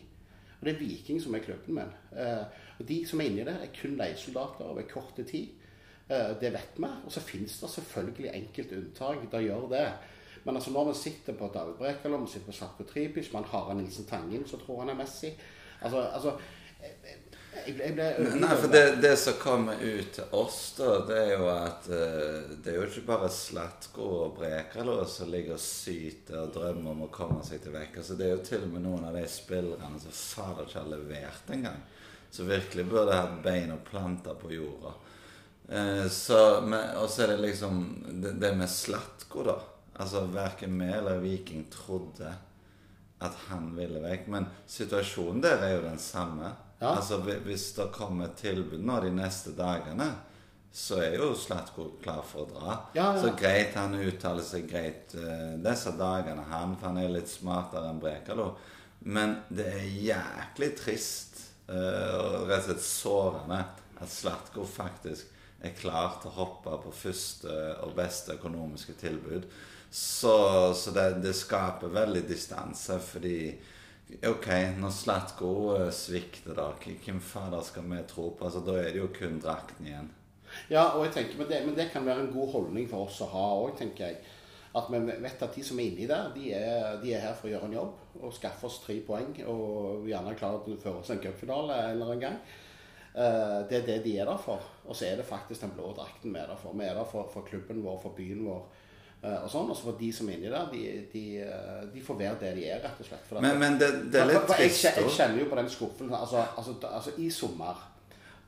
Og 0.60 0.68
det 0.68 0.74
er 0.74 0.80
Viking 0.80 1.20
som 1.22 1.36
er 1.36 1.44
klubben 1.44 1.78
min. 1.78 1.92
Uh, 2.16 2.64
og 2.80 2.88
De 2.90 3.02
som 3.08 3.22
er 3.22 3.30
inni 3.30 3.44
der, 3.44 3.60
er 3.66 3.76
kun 3.76 4.00
leiesoldater 4.00 4.72
over 4.72 4.88
kort 4.90 5.20
tid. 5.20 5.52
Uh, 6.10 6.34
det 6.40 6.54
vet 6.56 6.80
vi. 6.80 6.90
Og 7.06 7.14
så 7.14 7.24
finnes 7.24 7.60
det 7.60 7.72
selvfølgelig 7.76 8.32
enkelte 8.34 8.80
unntak. 8.80 9.28
Det 9.32 9.44
gjør 9.46 9.70
det. 9.76 9.86
Men 10.44 10.60
altså 10.60 10.72
når 10.72 10.90
man 10.92 10.96
sitter 10.96 11.38
på 11.40 11.52
David 11.54 11.78
Brekalo, 11.80 12.18
man 12.18 12.28
sitter 12.28 12.46
på 12.46 12.58
Sarko 12.58 12.84
Tripic, 12.84 13.30
man 13.34 13.46
har 13.48 13.74
Nilsen 13.74 14.06
Tangen 14.06 14.48
som 14.48 14.60
tror 14.60 14.82
han 14.84 14.92
er 14.92 15.00
Messi 15.00 15.32
Altså, 15.84 16.00
altså 16.00 16.32
Nei, 18.40 18.56
for 18.58 18.68
det, 18.72 18.84
det, 19.04 19.14
som 19.22 19.38
kommer 19.40 19.82
ut 19.82 20.12
til 20.16 20.36
oss, 20.36 20.60
da, 20.78 20.98
det 21.08 21.20
er 21.22 21.32
jo 21.36 21.50
at 21.54 21.90
uh, 21.92 22.54
det 22.64 22.74
er 22.74 22.80
jo 22.80 22.88
ikke 22.90 23.06
bare 23.08 23.30
Slatko 23.32 24.08
og 24.26 24.38
Brekalo 24.40 24.98
som 25.10 25.32
ligger 25.32 25.56
og 25.58 25.64
syter 25.64 26.42
og 26.44 26.54
drømmer 26.56 26.96
om 26.96 27.06
å 27.08 27.12
komme 27.14 27.42
seg 27.46 27.62
til 27.64 27.76
vekk. 27.76 28.02
Altså, 28.02 28.18
det 28.20 28.28
er 28.28 28.36
jo 28.36 28.46
til 28.48 28.66
og 28.68 28.74
med 28.76 28.86
noen 28.88 29.10
av 29.10 29.18
de 29.18 29.26
spillerne 29.30 30.02
som 30.02 30.18
fader 30.18 30.68
ikke 30.68 30.82
har 30.82 30.94
levert 30.96 31.54
engang 31.54 31.84
som 32.34 32.48
virkelig 32.48 32.86
burde 32.86 33.14
hatt 33.14 33.44
bein 33.44 33.72
og 33.76 33.84
planter 33.86 34.34
på 34.34 34.50
jorda. 34.56 34.94
Eh, 35.70 36.06
og 36.06 37.10
så 37.10 37.22
er 37.24 37.28
det 37.28 37.44
liksom 37.44 37.84
det, 38.24 38.32
det 38.42 38.56
med 38.58 38.70
Slatko, 38.70 39.44
da. 39.46 39.60
Altså 40.02 40.24
Verken 40.34 40.80
vi 40.80 40.88
eller 40.90 41.22
Viking 41.22 41.68
trodde 41.70 42.32
at 43.22 43.38
han 43.52 43.70
ville 43.78 44.02
vekk. 44.02 44.26
Men 44.34 44.48
situasjonen 44.66 45.44
der 45.46 45.62
er 45.62 45.76
jo 45.76 45.84
den 45.86 46.02
samme. 46.02 46.56
Ja. 46.80 46.96
Altså 46.96 47.22
Hvis 47.24 47.70
det 47.78 47.92
kommer 47.96 48.28
et 48.28 48.40
tilbud 48.42 48.82
nå 48.84 49.00
de 49.04 49.12
neste 49.16 49.54
dagene, 49.58 50.10
så 50.74 50.98
er 51.06 51.20
jo 51.20 51.34
Slatko 51.38 51.92
klar 52.02 52.24
for 52.26 52.44
å 52.44 52.50
dra. 52.50 52.78
Ja, 52.98 53.12
ja. 53.14 53.22
Så 53.22 53.36
greit, 53.38 53.76
han 53.78 53.94
uttaler 53.94 54.44
seg 54.44 54.66
greit 54.72 55.14
uh, 55.14 55.54
disse 55.62 55.94
dagene, 56.00 56.48
han, 56.50 56.74
for 56.80 56.90
han 56.90 57.04
er 57.04 57.14
litt 57.14 57.30
smartere 57.30 57.92
enn 57.92 58.02
Brekalo. 58.02 58.50
Men 59.06 59.38
det 59.54 59.68
er 59.70 59.86
jæklig 59.86 60.72
trist 60.80 61.44
Eh, 61.68 62.16
og 62.20 62.50
rett 62.50 62.66
og 62.66 62.68
slett 62.68 62.84
sårende 62.84 63.60
at 64.04 64.12
Slatko 64.12 64.66
faktisk 64.68 65.30
er 65.64 65.76
klar 65.78 66.18
til 66.20 66.34
å 66.34 66.38
hoppe 66.42 66.76
på 66.84 66.92
første 66.96 67.54
og 67.86 67.94
beste 67.96 68.36
økonomiske 68.36 68.98
tilbud. 69.00 69.48
Så, 69.94 70.36
så 70.76 70.92
det, 70.92 71.06
det, 71.24 71.36
skaper 71.38 71.94
veldig 71.94 72.26
distanse, 72.28 72.98
fordi 73.00 73.54
Ok, 74.28 74.48
når 74.78 74.92
Slatko 74.94 75.54
eh, 75.78 75.90
svikter, 75.96 76.54
da, 76.58 76.70
hvem 76.78 77.22
fader 77.24 77.64
skal 77.66 77.88
vi 77.90 78.02
tro 78.08 78.30
på? 78.38 78.46
Altså, 78.46 78.62
Da 78.66 78.78
er 78.82 78.92
det 78.92 79.02
jo 79.02 79.10
kun 79.16 79.40
drakten 79.42 79.88
igjen. 79.88 80.12
Ja, 80.70 80.84
og 80.94 81.08
jeg 81.08 81.14
tenker, 81.16 81.40
men 81.40 81.50
det, 81.50 81.62
men 81.66 81.76
det 81.76 81.90
kan 81.92 82.06
være 82.06 82.28
en 82.28 82.34
god 82.34 82.52
holdning 82.52 82.90
for 82.90 83.08
oss 83.08 83.22
å 83.26 83.30
ha 83.32 83.46
òg, 83.64 83.78
tenker 83.80 84.12
jeg. 84.12 84.20
At 84.74 84.90
vi 84.90 85.00
vet 85.06 85.42
at 85.46 85.56
de 85.56 85.64
som 85.66 85.80
er 85.80 85.90
inni 85.92 86.06
der, 86.10 86.30
de 86.34 86.52
er, 86.58 87.00
de 87.02 87.14
er, 87.14 87.22
her 87.28 87.36
for 87.38 87.48
å 87.48 87.52
gjøre 87.54 87.68
en 87.70 87.76
jobb 87.76 88.22
og 88.26 88.34
skaffe 88.34 88.66
oss 88.70 88.80
tre 88.82 89.00
poeng. 89.06 89.36
Og 89.50 90.08
gjerne 90.10 90.34
klare 90.38 90.62
å 90.62 90.78
føre 90.82 91.02
oss 91.02 91.12
en 91.14 91.22
cupfinale 91.22 91.78
en 91.78 91.92
eller 91.92 92.14
annen 92.14 92.24
gang. 92.24 92.40
Uh, 93.14 93.62
det 93.70 93.84
er 93.84 93.86
det 93.86 94.00
de 94.08 94.16
er 94.18 94.30
der 94.30 94.40
for. 94.42 94.66
Og 94.88 94.98
så 94.98 95.12
er 95.12 95.20
det 95.20 95.28
faktisk 95.30 95.62
den 95.62 95.76
blå 95.78 95.92
drakten 95.94 96.34
vi 96.34 96.42
er 96.42 96.50
der 96.50 96.58
for. 96.58 96.74
Vi 96.74 96.88
er 96.88 96.98
der 96.98 97.06
for, 97.06 97.30
for 97.30 97.46
klubben 97.46 97.84
vår, 97.86 98.00
for 98.02 98.18
byen 98.18 98.42
vår. 98.48 98.64
Eh, 99.24 99.38
og 99.44 99.48
sånn, 99.52 99.70
og 99.72 99.78
så 99.80 99.86
får 99.88 99.94
de 100.02 100.10
som 100.12 100.28
er 100.30 100.34
inni 100.36 100.50
der, 100.52 100.66
de, 100.72 100.80
de, 101.14 101.22
eh, 101.46 101.84
de 101.94 102.02
får 102.04 102.18
være 102.20 102.40
det 102.42 102.50
de 102.58 102.66
er, 102.68 102.82
rett 102.84 103.00
og 103.00 103.08
slett. 103.08 103.22
For 103.30 103.40
Men, 103.46 103.58
men 103.62 103.78
det, 103.80 103.88
det 104.12 104.20
er 104.20 104.28
litt 104.28 104.50
jeg, 104.52 104.58
trist. 104.58 104.82
kje- 104.84 104.98
jeg 105.00 105.14
kjenner 105.16 105.40
jo 105.40 105.46
på 105.54 105.60
den 105.62 105.70
skuffen 105.72 106.12
Altså, 106.12 106.42
altså, 106.58 106.76
altså 106.90 107.14
I 107.24 107.30
sommer 107.32 107.80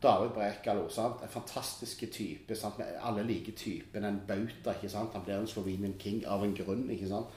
David 0.04 0.34
Brekalo, 0.36 0.90
sant? 0.92 1.22
en 1.24 1.32
fantastisk 1.32 2.04
type. 2.12 2.56
Sant? 2.60 2.82
Alle 3.02 3.24
liker 3.24 3.56
typen. 3.58 4.04
En 4.06 4.20
bauta. 4.28 4.74
ikke 4.76 4.90
sant? 4.92 5.14
Han 5.16 5.24
blir 5.24 5.40
en 5.40 5.48
Slovenian 5.48 5.96
king 6.00 6.26
av 6.28 6.44
en 6.44 6.54
grunn. 6.54 6.90
ikke 6.92 7.08
sant? 7.08 7.28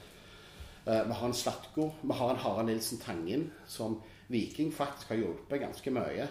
Eh, 0.85 1.03
vi 1.07 1.13
har 1.21 1.25
en 1.27 1.33
Slatko. 1.33 1.87
Vi 2.03 2.13
har 2.19 2.29
en 2.35 2.41
Harald 2.43 2.67
Nilsen 2.67 2.99
Tangen, 2.99 3.51
som 3.67 4.01
Viking 4.29 4.73
faktisk 4.75 5.09
har 5.09 5.17
hjulpet 5.23 5.61
ganske 5.63 5.91
mye. 5.95 6.27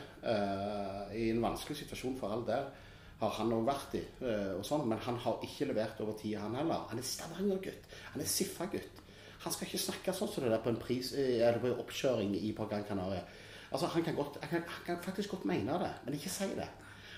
I 1.16 1.30
en 1.32 1.40
vanskelig 1.42 1.76
situasjon 1.80 2.18
for 2.20 2.30
all 2.36 2.44
del 2.46 2.68
har 3.18 3.34
han 3.40 3.52
òg 3.52 3.66
vært 3.66 3.98
i. 3.98 4.04
eh, 4.22 4.54
og 4.54 4.64
sånn, 4.64 4.88
Men 4.88 4.98
han 4.98 5.16
har 5.16 5.40
ikke 5.42 5.66
levert 5.66 6.00
over 6.00 6.14
tid, 6.18 6.36
han 6.38 6.54
heller. 6.54 6.86
Han 6.90 6.98
er 6.98 7.02
Stavanger-gutt. 7.02 7.84
Han 8.12 8.22
er 8.22 8.26
Siffa-gutt. 8.26 9.02
Han 9.44 9.52
skal 9.52 9.66
ikke 9.66 9.78
snakke 9.78 10.14
sånn 10.14 10.30
som 10.32 10.44
det 10.44 10.50
der 10.50 10.62
på 10.62 10.70
en 10.70 10.80
pris, 10.82 11.12
eh, 11.12 11.60
på 11.60 11.66
en 11.66 11.80
oppkjøring 11.82 12.34
i 12.34 12.52
på 12.52 12.66
Gran 12.68 12.84
Canaria. 12.84 13.22
Altså, 13.70 13.86
han 13.86 14.04
kan, 14.04 14.14
godt, 14.14 14.38
han, 14.40 14.48
kan, 14.48 14.62
han 14.68 14.84
kan 14.86 15.02
faktisk 15.02 15.30
godt 15.30 15.44
mene 15.44 15.78
det, 15.78 15.92
men 16.04 16.14
ikke 16.14 16.30
si 16.30 16.48
det. 16.56 16.68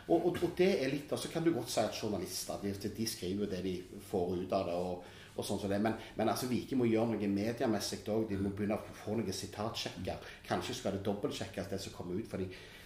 Og, 0.08 0.26
og, 0.26 0.36
og 0.42 0.50
det 0.58 0.84
er 0.84 0.90
litt, 0.90 1.12
og 1.12 1.18
så 1.18 1.28
kan 1.30 1.44
du 1.44 1.52
godt 1.54 1.70
si 1.70 1.80
at 1.80 1.94
journalister 1.94 2.58
de, 2.62 2.72
de 2.96 3.06
skriver 3.06 3.46
det 3.46 3.62
de 3.62 3.74
får 4.10 4.36
ut 4.40 4.52
av 4.52 4.66
det. 4.66 4.74
og, 4.74 5.04
og 5.36 5.46
sånn 5.46 5.60
som 5.62 5.70
det. 5.70 5.78
Men, 5.80 5.94
men 6.18 6.28
altså, 6.28 6.48
Viking 6.50 6.80
må 6.80 6.88
gjøre 6.90 7.14
noe 7.14 7.30
mediemessig 7.30 8.02
òg. 8.10 8.26
De 8.28 8.38
må 8.40 8.50
begynne 8.50 8.76
å 8.76 8.96
få 9.04 9.14
noen 9.16 9.36
sitatsjekker. 9.36 10.26
Kanskje 10.46 10.76
skal 10.76 10.96
det 10.96 11.04
dobbeltsjekkes, 11.06 11.70
det 11.70 11.80
som 11.80 11.94
kommer 11.94 12.18
ut. 12.18 12.28
For 12.28 12.42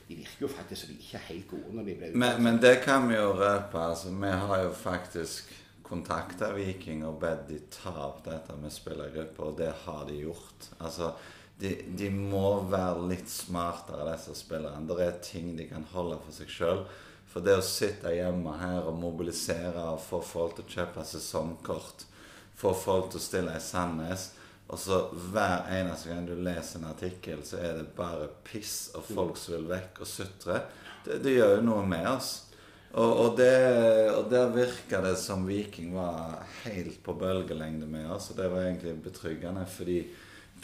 de, 0.09 0.17
virker 0.17 0.47
jo 0.47 0.51
faktisk 0.53 0.85
som 0.85 0.95
de 0.95 1.01
ikke 1.01 1.21
er 1.21 1.29
helt 1.29 1.47
gode 1.51 1.77
når 1.77 1.87
de 1.89 1.99
blir 2.01 2.17
Men, 2.23 2.43
men 2.45 2.59
det 2.63 2.75
kan 2.85 3.09
vi 3.09 3.17
jo 3.17 3.31
røpe. 3.39 3.79
Altså, 3.81 4.13
vi 4.13 4.33
har 4.45 4.65
jo 4.65 4.73
faktisk 4.77 5.55
kontakta 5.85 6.51
Viking 6.57 7.05
og 7.07 7.21
bedt 7.23 7.49
de 7.49 7.61
ta 7.73 7.93
opp 8.07 8.25
dette 8.25 8.57
med 8.61 8.73
spillergrupper, 8.73 9.51
og 9.51 9.57
det 9.59 9.73
har 9.85 10.05
de 10.09 10.21
gjort. 10.25 10.69
Altså, 10.79 11.13
de, 11.61 11.75
de 11.99 12.11
må 12.11 12.65
være 12.71 13.09
litt 13.11 13.31
smartere, 13.31 14.07
disse 14.13 14.35
spillerne. 14.39 14.87
Det 14.89 15.05
er 15.05 15.19
ting 15.25 15.53
de 15.59 15.69
kan 15.71 15.85
holde 15.93 16.19
for 16.25 16.37
seg 16.37 16.51
sjøl. 16.51 16.85
For 17.31 17.45
det 17.45 17.57
å 17.59 17.67
sitte 17.67 18.13
hjemme 18.15 18.53
her 18.61 18.87
og 18.87 18.99
mobilisere 19.01 19.89
og 19.91 20.03
få 20.03 20.21
folk 20.23 20.59
til 20.59 20.67
å 20.67 20.75
kjøpe 20.77 21.05
sesongkort, 21.09 22.05
få 22.55 22.71
folk 22.79 23.11
til 23.11 23.19
å 23.19 23.25
stille 23.25 23.55
i 23.57 23.63
Sandnes 23.63 24.29
og 24.65 24.81
så 24.81 25.01
hver 25.31 25.69
eneste 25.77 26.09
gang 26.11 26.25
du 26.27 26.35
leser 26.41 26.81
en 26.81 26.89
artikkel, 26.89 27.45
så 27.45 27.61
er 27.61 27.79
det 27.79 27.91
bare 27.97 28.31
piss 28.47 28.95
og 28.97 29.05
folk 29.11 29.37
som 29.39 29.59
vil 29.59 29.69
vekk 29.75 30.01
og 30.01 30.09
sutre. 30.09 30.61
Det, 31.05 31.21
det 31.25 31.37
gjør 31.37 31.59
jo 31.59 31.67
noe 31.67 31.85
med 31.89 32.09
oss. 32.09 32.33
Og, 32.95 33.11
og, 33.11 33.31
det, 33.37 33.55
og 34.15 34.29
der 34.31 34.53
virka 34.55 35.01
det 35.03 35.17
som 35.19 35.43
Viking 35.49 35.97
var 35.97 36.45
helt 36.63 37.01
på 37.03 37.17
bølgelengde 37.19 37.89
med 37.91 38.07
oss, 38.15 38.31
og 38.31 38.39
det 38.39 38.47
var 38.53 38.69
egentlig 38.69 38.95
betryggende, 39.03 39.67
fordi 39.67 39.99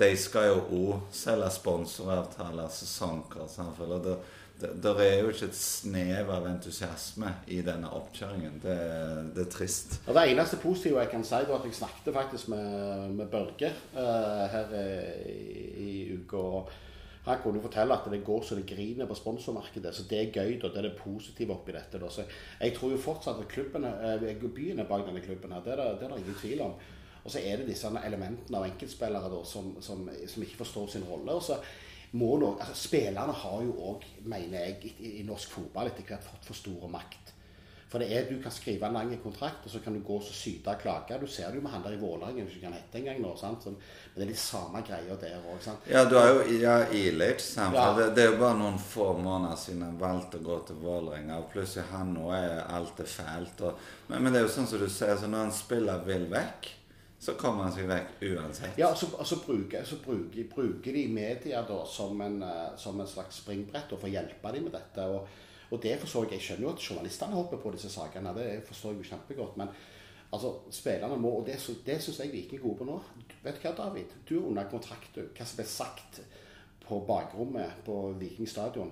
de 0.01 0.11
skal 0.17 0.47
jo 0.49 0.61
òg 0.79 1.09
selge 1.13 1.51
sponsoravtaler, 1.53 2.71
sesongkort. 2.73 3.51
samtidig, 3.51 3.93
Og 3.99 4.05
det, 4.05 4.17
det, 4.61 4.93
er 5.05 5.23
jo 5.23 5.31
ikke 5.33 5.49
et 5.49 5.57
snev 5.57 6.31
av 6.35 6.47
entusiasme 6.51 7.31
i 7.53 7.61
denne 7.65 7.89
oppkjøringen. 7.97 8.61
Det, 8.63 8.77
det 9.37 9.47
er 9.47 9.51
trist. 9.53 9.97
Og 10.07 10.15
Det 10.17 10.27
eneste 10.33 10.61
positive 10.61 11.01
jeg 11.01 11.13
kan 11.15 11.25
si, 11.25 11.41
var 11.49 11.59
at 11.59 11.67
jeg 11.69 11.79
snakket 11.79 12.15
faktisk 12.15 12.53
med, 12.53 13.09
med 13.17 13.33
Børge 13.33 13.73
uh, 13.97 14.45
her 14.53 14.77
eh, 14.77 15.27
i, 15.31 15.89
i 15.89 15.97
uka. 16.19 16.45
Han 17.27 17.43
kunne 17.43 17.61
fortelle 17.63 17.95
at 17.95 18.09
det 18.13 18.23
går 18.25 18.47
så 18.47 18.57
det 18.57 18.69
griner 18.69 19.09
på 19.09 19.19
sponsormarkedet. 19.19 19.93
Så 19.95 20.07
det 20.09 20.21
er 20.21 20.33
gøy. 20.33 20.57
Da. 20.63 20.71
Det 20.73 20.81
er 20.81 20.89
det 20.89 20.97
positive 21.01 21.55
oppi 21.57 21.75
dette. 21.77 22.01
Da. 22.01 22.09
Så 22.13 22.25
jeg 22.61 22.75
tror 22.77 22.95
jo 22.95 23.03
fortsatt 23.03 23.43
at 23.43 23.51
klubbene, 23.51 23.93
byen 24.23 24.57
byene 24.57 24.89
bak 24.89 25.05
denne 25.09 25.23
klubben 25.25 25.53
her, 25.53 25.63
det 25.65 25.77
er 25.77 25.83
det, 25.83 26.01
det 26.01 26.09
er 26.09 26.17
ingen 26.17 26.41
tvil 26.41 26.65
om. 26.69 26.81
Og 27.21 27.31
så 27.31 27.43
er 27.45 27.61
det 27.61 27.69
disse 27.69 27.91
elementene 28.07 28.57
av 28.57 28.65
enkeltspillere 28.65 29.29
da, 29.29 29.45
som, 29.45 29.75
som, 29.85 30.07
som 30.27 30.45
ikke 30.45 30.63
forstår 30.63 30.87
sin 30.95 31.05
rolle. 31.05 31.37
og 31.37 31.43
så 31.45 31.61
må 32.19 32.37
nå, 32.41 32.55
altså 32.59 32.75
Spillerne 32.75 33.35
har 33.43 33.61
jo 33.63 33.75
òg, 33.93 34.07
mener 34.27 34.65
jeg, 34.65 34.95
i, 34.99 35.13
i 35.21 35.27
norsk 35.27 35.53
fotball 35.59 35.93
etter 35.93 36.09
hvert 36.09 36.27
fått 36.27 36.49
for 36.49 36.59
stor 36.59 36.89
makt. 36.91 37.37
For 37.91 37.99
det 37.99 38.13
er, 38.15 38.27
Du 38.31 38.43
kan 38.43 38.53
skrive 38.55 38.87
en 38.87 38.95
lang 38.95 39.11
kontrakt, 39.23 39.65
og 39.65 39.71
så 39.71 39.81
kan 39.83 39.95
du 39.95 40.01
gå 40.07 40.15
og 40.21 40.23
syte 40.23 40.71
og 40.71 40.79
klage. 40.79 41.19
Du 41.19 41.27
ser 41.27 41.49
det 41.51 41.59
jo 41.59 41.63
med 41.63 41.73
han 41.73 41.83
der 41.83 41.97
i 41.97 41.99
Vålerengen, 41.99 42.47
som 42.47 42.55
ikke 42.55 42.69
kan 42.69 42.77
hete 42.79 42.99
engang 43.01 43.19
nå. 43.23 43.33
sant? 43.37 43.65
Så, 43.65 43.71
men 43.71 44.15
det 44.15 44.27
er 44.29 44.31
de 44.31 44.37
samme 44.39 44.83
greia 44.87 45.17
der 45.19 45.49
òg. 45.51 45.67
Ja, 45.91 46.05
du 46.05 46.15
har 46.15 46.29
jo 46.29 46.45
ja, 46.55 46.77
Ilic. 46.95 47.49
Ja. 47.57 47.89
Det, 47.99 48.13
det 48.15 48.25
er 48.25 48.31
jo 48.31 48.39
bare 48.39 48.59
noen 48.61 48.79
få 48.79 49.09
måneder 49.19 49.59
siden 49.59 49.83
han 49.83 49.99
valgte 49.99 50.39
å 50.39 50.47
gå 50.47 50.61
til 50.69 50.79
Vålerenga. 50.85 51.41
Og 51.43 51.51
plutselig 51.51 51.89
han 51.91 52.15
nå 52.15 52.31
er 52.39 52.61
alt 52.63 53.03
er 53.03 53.11
fælt. 53.11 53.65
Og, 53.67 53.83
men, 54.07 54.23
men 54.23 54.33
det 54.33 54.43
er 54.43 54.47
jo 54.47 54.55
sånn 54.55 54.71
som 54.71 54.85
du 54.85 54.87
sier, 54.87 55.19
så 55.19 55.31
når 55.31 55.49
en 55.49 55.59
spiller 55.59 56.07
vil 56.07 56.31
vekk, 56.31 56.71
så 57.21 57.35
kommer 57.37 57.67
han 57.67 57.75
seg 57.75 57.89
vekk 57.91 58.23
uansett. 58.31 58.79
Ja, 58.81 58.95
så, 58.97 59.11
så, 59.29 59.37
bruker, 59.45 59.85
så 59.85 60.01
bruker, 60.01 60.47
bruker 60.49 60.97
de 60.97 61.05
media 61.13 61.61
da 61.69 61.83
som 61.85 62.21
en, 62.25 62.41
eh, 62.43 62.67
som 62.81 63.01
en 63.01 63.09
slags 63.09 63.43
springbrett 63.43 63.93
og 63.93 64.01
for 64.01 64.09
å 64.09 64.15
hjelpe 64.15 64.53
dem 64.57 64.69
med 64.69 64.77
dette. 64.79 65.07
og 65.07 65.47
og 65.71 65.79
det 65.83 65.99
forstår 66.03 66.25
jeg. 66.25 66.33
Jeg 66.33 66.47
skjønner 66.47 66.67
jo 66.67 66.73
at 66.75 66.85
journalistene 66.85 67.37
hopper 67.39 67.61
på 67.63 67.73
disse 67.75 67.91
sakene. 67.93 68.35
Det 68.35 68.47
forstår 68.67 68.95
jeg 68.95 69.05
jo 69.05 69.11
kjempegodt. 69.13 69.57
Men 69.61 69.69
altså, 70.33 70.55
spillerne 70.71 71.19
må 71.19 71.37
Og 71.39 71.47
det, 71.47 71.61
det 71.87 72.01
syns 72.03 72.19
jeg 72.21 72.33
Viking 72.33 72.59
er 72.59 72.65
gode 72.65 72.79
på 72.79 72.89
nå. 72.89 72.97
Vet 73.45 73.61
du 73.61 73.69
hva, 73.69 73.75
David? 73.79 74.17
Du 74.29 74.35
er 74.39 74.49
under 74.49 74.71
kontrakt. 74.71 75.15
du. 75.15 75.29
Hva 75.37 75.47
som 75.47 75.61
ble 75.61 75.67
sagt 75.71 76.21
på 76.87 77.01
bakrommet 77.07 77.85
på 77.87 78.01
Viking 78.19 78.49
stadion 78.49 78.91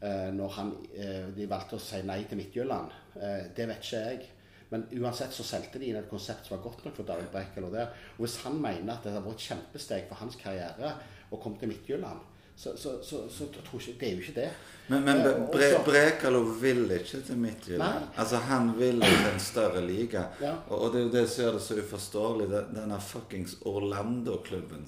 eh, 0.00 0.30
når 0.32 0.56
han, 0.56 0.72
eh, 0.96 1.28
de 1.36 1.48
valgte 1.50 1.76
å 1.76 1.82
si 1.82 2.00
nei 2.02 2.22
til 2.24 2.40
Midtjylland, 2.40 2.94
eh, 3.20 3.50
det 3.56 3.68
vet 3.68 3.84
ikke 3.84 4.00
jeg. 4.08 4.30
Men 4.74 4.88
uansett 4.98 5.30
så 5.30 5.44
solgte 5.46 5.78
de 5.78 5.86
inn 5.86 6.00
et 6.00 6.10
konsept 6.10 6.48
som 6.48 6.56
var 6.56 6.64
godt 6.64 6.80
nok 6.82 6.96
for 6.96 7.06
David 7.06 7.28
Brekkel. 7.30 7.70
der. 7.70 7.92
Og 8.16 8.24
hvis 8.24 8.40
han 8.42 8.56
mener 8.58 8.96
at 8.96 9.04
det 9.06 9.12
har 9.14 9.22
vært 9.22 9.38
et 9.38 9.48
kjempesteg 9.48 10.08
for 10.08 10.18
hans 10.18 10.34
karriere 10.40 10.96
å 11.30 11.38
komme 11.38 11.60
til 11.60 11.70
Midtjylland, 11.70 12.24
så, 12.56 12.76
så, 12.76 12.98
så, 13.02 13.24
så, 13.30 13.44
ikke 13.44 13.98
Det 14.00 14.08
er 14.08 14.12
jo 14.12 14.20
ikke 14.22 14.40
det. 14.40 14.50
Men, 14.86 15.02
men 15.04 15.16
Eh, 15.26 15.46
Bre 15.50 15.68
Brekalo 15.84 16.40
vil 16.60 16.90
ikke 16.92 17.20
til 17.26 17.36
Midtjylland. 17.40 18.04
Altså, 18.20 18.36
han 18.36 18.68
vil 18.78 19.00
til 19.00 19.26
en 19.32 19.40
større 19.40 19.80
liga. 19.86 20.26
Ja. 20.42 20.52
Og, 20.68 20.78
og 20.82 20.92
det 20.92 21.00
er 21.00 21.04
jo 21.06 21.12
det 21.14 21.22
som 21.30 21.44
gjør 21.44 21.52
det 21.56 21.62
så 21.62 21.78
uforståelig. 21.80 22.48
det- 22.50 22.64
Denne 22.76 23.00
fuckings 23.00 23.56
Orlando-klubben. 23.64 24.84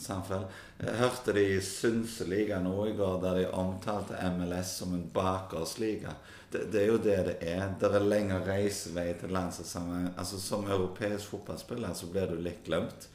Jeg 0.82 0.94
hørte 0.98 1.32
de 1.32 1.44
i 1.56 1.60
Synseliga 1.60 2.60
nå 2.60 2.86
i 2.86 2.92
går, 2.96 3.20
der 3.22 3.34
de 3.40 3.50
omtalte 3.50 4.14
MLS 4.36 4.76
som 4.78 4.94
en 4.94 5.10
bakersliga. 5.14 6.14
Det, 6.52 6.72
det 6.72 6.82
er 6.82 6.86
jo 6.86 6.98
det 6.98 7.18
det 7.26 7.36
er. 7.40 7.74
Det 7.80 7.94
er 7.94 8.04
lengre 8.04 8.42
reisevei 8.46 9.12
til 9.18 9.32
landslagssammenheng. 9.34 10.12
Altså, 10.18 10.40
som 10.40 10.66
europeisk 10.70 11.24
fotballspiller 11.32 11.94
så 11.94 12.06
blir 12.12 12.26
du 12.30 12.36
litt 12.36 12.64
glemt. 12.64 13.08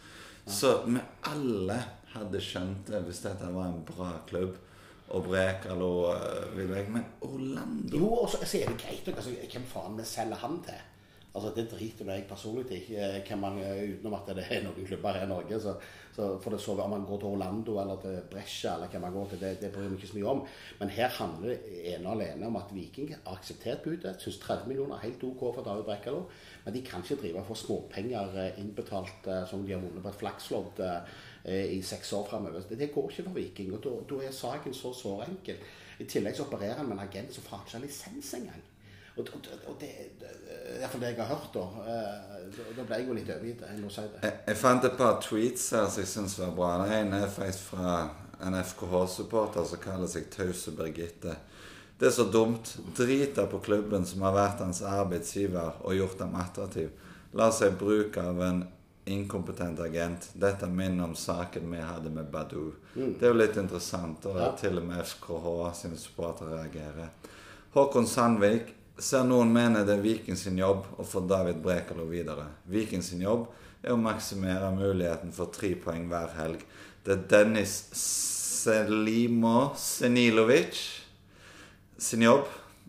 Så 0.48 0.81
med 0.88 1.01
alle 1.22 1.77
hadde 2.15 2.44
skjønt 2.44 2.91
det 2.91 3.01
hvis 3.08 3.24
dette 3.25 3.50
var 3.56 3.72
en 3.72 3.82
bra 3.88 4.13
klubb. 4.30 4.60
Og 5.12 5.25
Brekalo 5.25 5.89
uh, 6.08 6.46
vil 6.56 6.70
vekk. 6.72 6.94
Men 6.96 7.08
Orlando 7.27 7.98
Jo, 8.00 8.13
og 8.22 8.30
så 8.32 8.39
altså, 8.39 8.62
er 8.62 8.72
det 8.72 8.80
greit. 8.80 9.10
Altså, 9.12 9.34
hvem 9.36 9.68
faen 9.68 9.98
vi 9.98 10.06
selger 10.08 10.39
han 10.39 10.62
til? 10.63 10.80
Altså, 11.36 11.51
Det 11.56 11.72
driter 11.72 12.12
jeg 12.12 12.25
personlig 12.27 12.72
i. 12.72 12.96
eh, 12.96 13.15
eh, 13.15 13.94
Utenom 13.94 14.13
at 14.13 14.36
det 14.36 14.46
er 14.50 14.63
noen 14.63 14.86
klubber 14.86 15.13
her 15.15 15.24
i 15.24 15.30
Norge. 15.30 15.60
Så, 15.60 15.75
så 16.15 16.39
for 16.44 16.51
det 16.51 16.60
så 16.60 16.72
Om 16.72 16.89
man 16.89 17.06
går 17.06 17.20
til 17.20 17.27
Orlando 17.27 17.80
eller 17.80 18.01
til 18.01 18.20
Brescia 18.32 18.74
eller 18.75 18.88
hvem 18.88 19.01
man 19.01 19.13
går 19.13 19.27
til, 19.30 19.39
det, 19.39 19.62
det 19.62 19.72
bryr 19.72 19.88
vi 19.88 19.96
ikke 19.96 20.08
så 20.08 20.18
mye 20.18 20.27
om. 20.27 20.44
Men 20.80 20.89
her 20.89 21.08
handler 21.08 21.48
det 21.48 21.60
ene 21.94 22.10
og 22.10 22.15
alene 22.15 22.48
om 22.48 22.56
at 22.56 22.74
Viking 22.75 23.13
har 23.13 23.36
akseptert 23.38 23.84
budet. 23.84 24.15
Syns 24.20 24.39
30 24.39 24.68
millioner 24.68 24.96
er 24.96 25.08
helt 25.08 25.24
OK 25.24 25.39
for 25.56 25.63
David 25.63 25.84
Brekkalo. 25.84 26.25
Men 26.65 26.74
de 26.74 26.82
kan 26.82 27.03
ikke 27.03 27.22
drive 27.22 27.46
for 27.48 27.56
småpenger 27.56 28.36
eh, 28.44 28.60
innbetalt 28.60 29.27
eh, 29.27 29.48
som 29.48 29.63
de 29.65 29.72
har 29.72 29.80
vunnet 29.80 30.03
på 30.03 30.12
et 30.12 30.20
flakslodd 30.20 30.84
eh, 30.84 31.20
i 31.45 31.81
seks 31.81 32.13
år 32.13 32.27
framover. 32.29 32.63
Det, 32.69 32.91
går 32.93 33.10
ikke 33.10 33.24
for 33.24 33.38
Viking. 33.38 33.71
Og 33.74 33.86
da, 34.10 34.19
er 34.25 34.36
saken 34.36 34.74
så 34.74 34.93
så 34.93 35.15
enkel. 35.27 35.62
I 36.00 36.05
tillegg 36.10 36.38
så 36.38 36.45
opererer 36.45 36.77
han 36.77 36.89
med 36.89 36.98
en 36.98 37.07
agent 37.07 37.33
som 37.33 37.45
faen 37.45 37.65
ikke 37.65 37.77
har 37.77 37.86
lisens 37.86 38.33
engang. 38.38 38.62
Og, 39.15 39.27
og, 39.36 39.48
og 39.67 39.75
det, 39.79 39.89
det, 40.21 40.29
det 40.48 40.77
iallfall 40.79 41.01
det 41.03 41.12
jeg 41.12 41.25
har 41.25 41.33
hørt. 41.36 41.57
Eh, 41.57 42.31
Da, 42.51 42.63
da 42.75 42.83
ble 42.83 42.98
jeg 43.00 43.07
jo 43.07 43.15
litt 43.15 43.29
overgitt. 43.31 43.62
Jeg 43.63 43.91
si. 43.93 44.03
Jeg, 44.24 44.33
jeg 44.48 44.57
fant 44.60 44.88
et 44.88 44.98
par 45.00 45.19
tweets 45.24 45.69
her 45.75 45.88
som 45.88 46.03
jeg 46.03 46.10
syns 46.12 46.38
var 46.41 46.55
bra. 46.57 46.71
Den 46.81 46.95
ene 46.98 47.21
er 47.24 47.31
faktisk 47.31 47.71
fra 47.75 47.93
en 48.41 48.57
FKH-supporter 48.57 49.67
som 49.69 49.81
kaller 49.83 50.10
seg 50.10 50.27
Tause 50.33 50.74
Birgitte. 50.75 51.36
Det 52.01 52.10
er 52.10 52.15
så 52.15 52.25
dumt. 52.33 52.74
Driter 52.98 53.48
på 53.51 53.62
klubben 53.63 54.07
som 54.10 54.25
har 54.25 54.36
vært 54.36 54.63
hans 54.65 54.81
arbeidsgiver 54.81 55.83
og 55.86 55.95
gjort 55.95 56.17
dem 56.24 56.36
attraktiv. 56.41 56.89
La 57.38 57.51
seg 57.53 57.77
bruke 57.79 58.24
av 58.25 58.41
en 58.43 58.63
inkompetent 59.05 59.79
agent. 59.79 60.29
Dette 60.34 60.67
minner 60.67 61.03
om 61.03 61.15
saken 61.15 61.72
vi 61.72 61.77
hadde 61.81 62.10
med 62.10 62.29
Badou. 62.31 62.72
Det 62.93 63.22
er 63.24 63.31
jo 63.31 63.39
litt 63.39 63.58
interessant, 63.58 64.25
og 64.25 64.38
Ja. 64.38 64.51
til 64.51 64.77
og 64.77 64.86
med 64.86 65.05
FKH 65.05 65.74
sine 65.74 65.98
supportere 65.98 66.58
reagerer. 66.58 67.10
Håkon 67.74 68.08
Sandvik 68.08 68.74
ser 69.00 69.24
noen 69.24 69.51
mener 69.53 69.86
det 69.86 69.98
er 69.98 70.01
Viking 70.01 70.38
sin 70.38 70.58
jobb 70.58 70.86
å 71.00 71.05
få 71.05 71.27
David 71.27 71.62
Brekalo 71.63 72.05
videre. 72.05 72.46
Viking 72.67 73.01
sin 73.01 73.22
jobb 73.22 73.48
er 73.84 73.93
å 73.93 73.98
maksimere 74.01 74.72
muligheten 74.75 75.31
for 75.34 75.46
tre 75.46 75.74
poeng 75.75 76.08
hver 76.08 76.29
helg. 76.38 76.60
Det 77.03 77.12
er 77.12 77.24
Dennis 77.27 77.89
Selimo 77.93 79.72
Senilovic 79.75 80.77
sin 81.98 82.22
jobb 82.22 82.46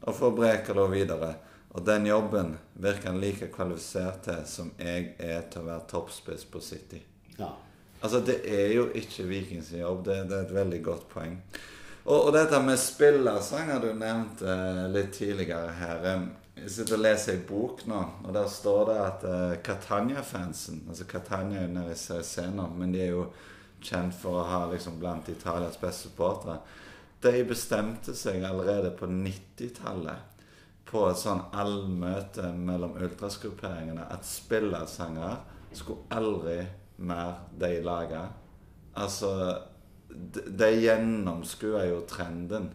å 0.06 0.12
få 0.12 0.32
Brekalo 0.36 0.88
videre. 0.90 1.34
Og 1.72 1.84
den 1.86 2.06
jobben 2.06 2.56
virker 2.74 3.08
han 3.08 3.20
like 3.20 3.48
kvalifisert 3.52 4.24
til 4.26 4.42
som 4.48 4.72
jeg 4.76 5.14
er 5.18 5.46
til 5.48 5.62
å 5.62 5.68
være 5.70 5.88
toppspiss 5.88 6.44
på 6.52 6.60
City. 6.60 7.00
Ja. 7.38 7.54
Altså, 8.02 8.20
det 8.20 8.42
er 8.44 8.74
jo 8.74 8.88
ikke 8.98 9.24
Vikings 9.30 9.70
jobb. 9.72 10.04
Det, 10.04 10.18
det 10.28 10.36
er 10.36 10.44
et 10.48 10.54
veldig 10.56 10.80
godt 10.84 11.06
poeng. 11.08 11.38
Og, 12.04 12.16
og 12.18 12.32
dette 12.34 12.58
med 12.60 12.80
spillersanger 12.82 13.80
du 13.80 13.92
nevnte 13.94 14.48
eh, 14.50 14.86
litt 14.90 15.12
tidligere 15.14 15.70
her 15.78 16.06
Jeg 16.58 16.72
sitter 16.74 16.98
og 16.98 17.04
leser 17.04 17.36
ei 17.36 17.44
bok 17.46 17.84
nå, 17.88 18.00
og 18.26 18.34
der 18.34 18.48
står 18.50 18.82
det 18.88 18.96
at 19.00 19.22
uh, 19.24 19.52
Catania-fansen 19.64 20.82
Altså 20.90 21.06
Catania 21.08 21.62
er 21.62 21.70
nede 21.70 21.94
i 21.94 21.98
CC 21.98 22.42
men 22.50 22.92
de 22.92 23.04
er 23.06 23.14
jo 23.14 23.28
kjent 23.82 24.14
for 24.18 24.42
å 24.42 24.48
ha 24.50 24.60
liksom 24.70 24.98
blant 25.00 25.30
Italias 25.30 25.78
beste 25.80 26.08
supportere. 26.08 26.58
De 27.22 27.32
bestemte 27.46 28.14
seg 28.18 28.44
allerede 28.46 28.92
på 28.98 29.06
90-tallet 29.10 30.31
på 30.88 31.06
et 31.08 31.18
sånn 31.20 31.42
allmøte 31.56 32.50
mellom 32.52 32.96
ultrasgrupperingene 33.00 34.06
at 34.12 34.26
spillersanger 34.28 35.36
skulle 35.72 36.08
aldri 36.12 36.58
mer 37.02 37.44
de 37.58 37.76
lage. 37.84 38.22
Altså 38.94 39.34
De, 40.12 40.42
de 40.44 40.66
gjennomskua 40.76 41.86
jo 41.88 42.02
trenden 42.04 42.66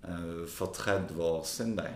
uh, 0.00 0.46
for 0.48 0.72
30 0.72 1.18
år 1.20 1.42
siden, 1.44 1.74
de. 1.76 1.90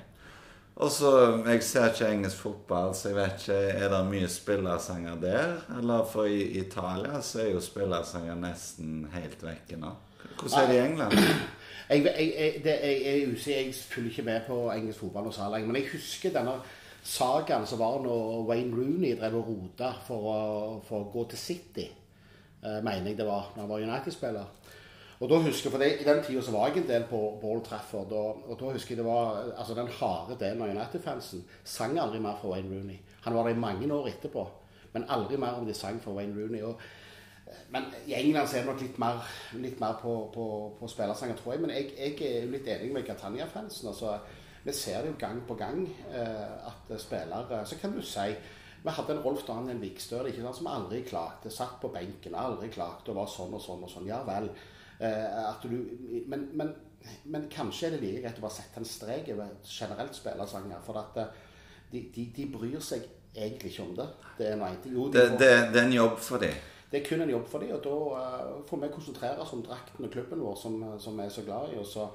Og 0.76 0.90
så, 0.90 1.10
Jeg 1.46 1.62
ser 1.62 1.86
ikke 1.88 2.10
engelsk 2.10 2.36
fotball, 2.36 2.94
så 2.94 3.08
jeg 3.08 3.16
vet 3.16 3.44
ikke 3.44 3.58
Er 3.78 3.88
det 3.92 4.00
mye 4.10 4.28
spillersanger 4.28 5.20
der? 5.22 5.54
Eller 5.78 6.04
for 6.10 6.28
i 6.28 6.42
Italia 6.58 7.20
så 7.22 7.44
er 7.44 7.52
jo 7.54 7.62
spillersanger 7.64 8.34
nesten 8.34 9.06
helt 9.14 9.40
vekke 9.42 9.78
nå. 9.80 9.94
Hvordan 10.34 10.60
er 10.60 10.66
det 10.66 10.76
i 10.76 10.84
England? 10.84 11.18
Jeg, 11.90 12.04
jeg, 12.04 12.32
jeg, 12.38 12.60
det, 12.64 12.74
jeg, 12.82 13.02
jeg 13.04 13.56
jeg 13.56 13.74
følger 13.74 14.10
ikke 14.10 14.22
med 14.22 14.40
på 14.46 14.56
engelsk 14.72 15.04
fotball 15.04 15.28
noe 15.28 15.36
særlig. 15.36 15.66
Men 15.66 15.76
jeg 15.76 15.90
husker 15.92 16.32
denne 16.32 16.56
sagaen 17.04 17.66
som 17.68 17.78
var 17.82 18.00
når 18.00 18.46
Wayne 18.48 18.72
Rooney 18.72 19.12
drev 19.20 19.36
og 19.42 19.50
rota 19.50 19.92
for, 20.06 20.80
for 20.88 21.04
å 21.04 21.10
gå 21.12 21.26
til 21.32 21.42
City. 21.42 21.86
Eh, 22.64 22.80
mener 22.80 23.10
jeg 23.12 23.18
det 23.20 23.28
var 23.28 23.52
når 23.52 23.66
han 23.66 23.72
var 23.74 23.84
United-spiller. 23.84 24.72
Og 25.20 25.30
da 25.30 25.38
husker 25.44 25.68
jeg, 25.68 25.72
for 25.72 25.84
det, 25.84 25.90
I 26.00 26.08
den 26.08 26.24
tida 26.24 26.42
så 26.42 26.52
var 26.56 26.72
jeg 26.72 26.82
en 26.82 26.88
del 26.88 27.04
på 27.08 27.20
Ball 27.40 27.60
Trafford, 27.64 28.10
og, 28.12 28.48
og 28.48 28.58
da 28.60 28.72
husker 28.74 28.94
jeg 28.94 29.02
det 29.02 29.06
var 29.06 29.44
altså 29.52 29.76
den 29.76 29.92
harde 30.00 30.36
delen 30.40 30.64
av 30.64 30.72
United-fansen 30.72 31.44
sang 31.64 31.94
aldri 32.00 32.18
mer 32.20 32.40
for 32.40 32.56
Wayne 32.56 32.72
Rooney. 32.72 32.98
Han 33.28 33.36
var 33.36 33.46
der 33.46 33.54
i 33.54 33.62
mange 33.62 33.92
år 33.94 34.08
etterpå, 34.10 34.48
men 34.96 35.06
aldri 35.08 35.38
mer 35.40 35.60
om 35.60 35.68
de 35.68 35.76
sang 35.76 36.00
for 36.02 36.16
Wayne 36.16 36.34
Rooney. 36.34 36.64
og 36.64 36.80
men 37.70 37.84
i 38.06 38.14
England 38.16 38.48
så 38.48 38.56
er 38.56 38.62
det 38.64 38.70
nok 38.70 38.80
litt 38.82 38.98
mer, 39.02 39.18
litt 39.60 39.80
mer 39.80 39.98
på, 40.00 40.14
på, 40.34 40.44
på 40.78 40.88
spillersanger, 40.88 41.36
tror 41.36 41.52
jeg. 41.54 41.62
Men 41.64 41.70
jeg, 41.74 41.90
jeg 41.98 42.14
er 42.28 42.44
jo 42.46 42.52
litt 42.54 42.68
enig 42.72 42.92
med 42.94 43.06
Catania-fansen. 43.08 43.88
Altså, 43.90 44.14
vi 44.64 44.72
ser 44.72 45.02
det 45.04 45.10
jo 45.12 45.16
gang 45.20 45.42
på 45.48 45.56
gang 45.60 45.82
eh, 46.08 46.68
at 46.70 46.92
spillere 47.02 47.58
Så 47.68 47.76
kan 47.82 47.92
du 47.92 48.00
si 48.00 48.30
Vi 48.84 48.92
hadde 48.96 49.12
en 49.12 49.20
Rolf 49.24 49.42
Daniel 49.48 49.80
Vikstøl 49.80 50.30
ikke 50.30 50.42
sant, 50.44 50.56
som 50.62 50.70
aldri 50.72 51.02
klagde. 51.08 51.52
Satt 51.52 51.76
på 51.82 51.88
benken, 51.92 52.34
aldri 52.36 52.68
klagde 52.72 53.12
og 53.12 53.18
var 53.20 53.28
sånn 53.32 53.52
og 53.56 53.62
sånn 53.64 53.84
og 53.84 53.92
sånn. 53.92 54.08
Ja 54.08 54.22
vel. 54.28 54.48
Eh, 55.00 55.62
du, 55.64 55.76
men, 56.28 56.48
men, 56.56 56.72
men 57.28 57.48
kanskje 57.52 57.88
er 57.90 57.96
det 57.96 58.02
like 58.04 58.22
greit 58.24 58.40
å 58.40 58.46
bare 58.46 58.56
sette 58.56 58.80
en 58.80 58.88
strek 58.88 59.28
over 59.36 59.52
generelt 59.68 60.16
spillersanger. 60.16 60.80
For 60.86 61.00
at 61.00 61.20
eh, 61.20 61.42
de, 61.92 62.06
de, 62.14 62.26
de 62.36 62.48
bryr 62.52 62.80
seg 62.84 63.04
egentlig 63.34 63.72
ikke 63.74 63.84
om 63.88 63.96
det. 64.00 64.08
Det 64.38 64.52
er 64.52 64.60
noe. 64.60 64.76
Jo, 64.88 65.08
de 65.10 65.18
Det, 65.18 65.28
får- 65.30 65.40
det, 65.44 65.52
det 65.74 65.80
er 65.82 65.88
en 65.90 65.98
jobb 66.00 66.18
for 66.24 66.44
dem. 66.44 66.62
Det 66.94 67.00
er 67.02 67.08
kun 67.08 67.24
en 67.24 67.30
jobb 67.32 67.48
for 67.50 67.64
dem, 67.64 67.72
og 67.74 67.80
da 67.82 67.94
eh, 68.20 68.60
får 68.68 68.80
vi 68.84 68.92
konsentrere 68.94 69.42
oss 69.42 69.52
om 69.56 69.64
drakten 69.66 70.06
og 70.06 70.12
klubben 70.14 70.44
vår, 70.46 70.54
som, 70.60 70.78
som 71.02 71.18
vi 71.18 71.26
er 71.26 71.34
så 71.34 71.42
glad 71.42 71.72
i. 71.74 71.78
og 71.82 71.88
så 71.90 72.06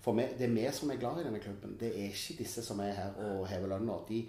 får 0.00 0.16
vi, 0.16 0.26
Det 0.38 0.46
er 0.46 0.54
vi 0.54 0.64
som 0.72 0.90
er 0.90 1.00
glad 1.02 1.20
i 1.20 1.26
denne 1.26 1.42
klubben. 1.42 1.76
Det 1.80 1.90
er 1.92 2.08
ikke 2.08 2.38
disse 2.38 2.64
som 2.64 2.80
er 2.80 2.96
her 2.96 3.18
og 3.26 3.44
hever 3.50 3.74
lønna. 3.74 3.98
De, 4.08 4.22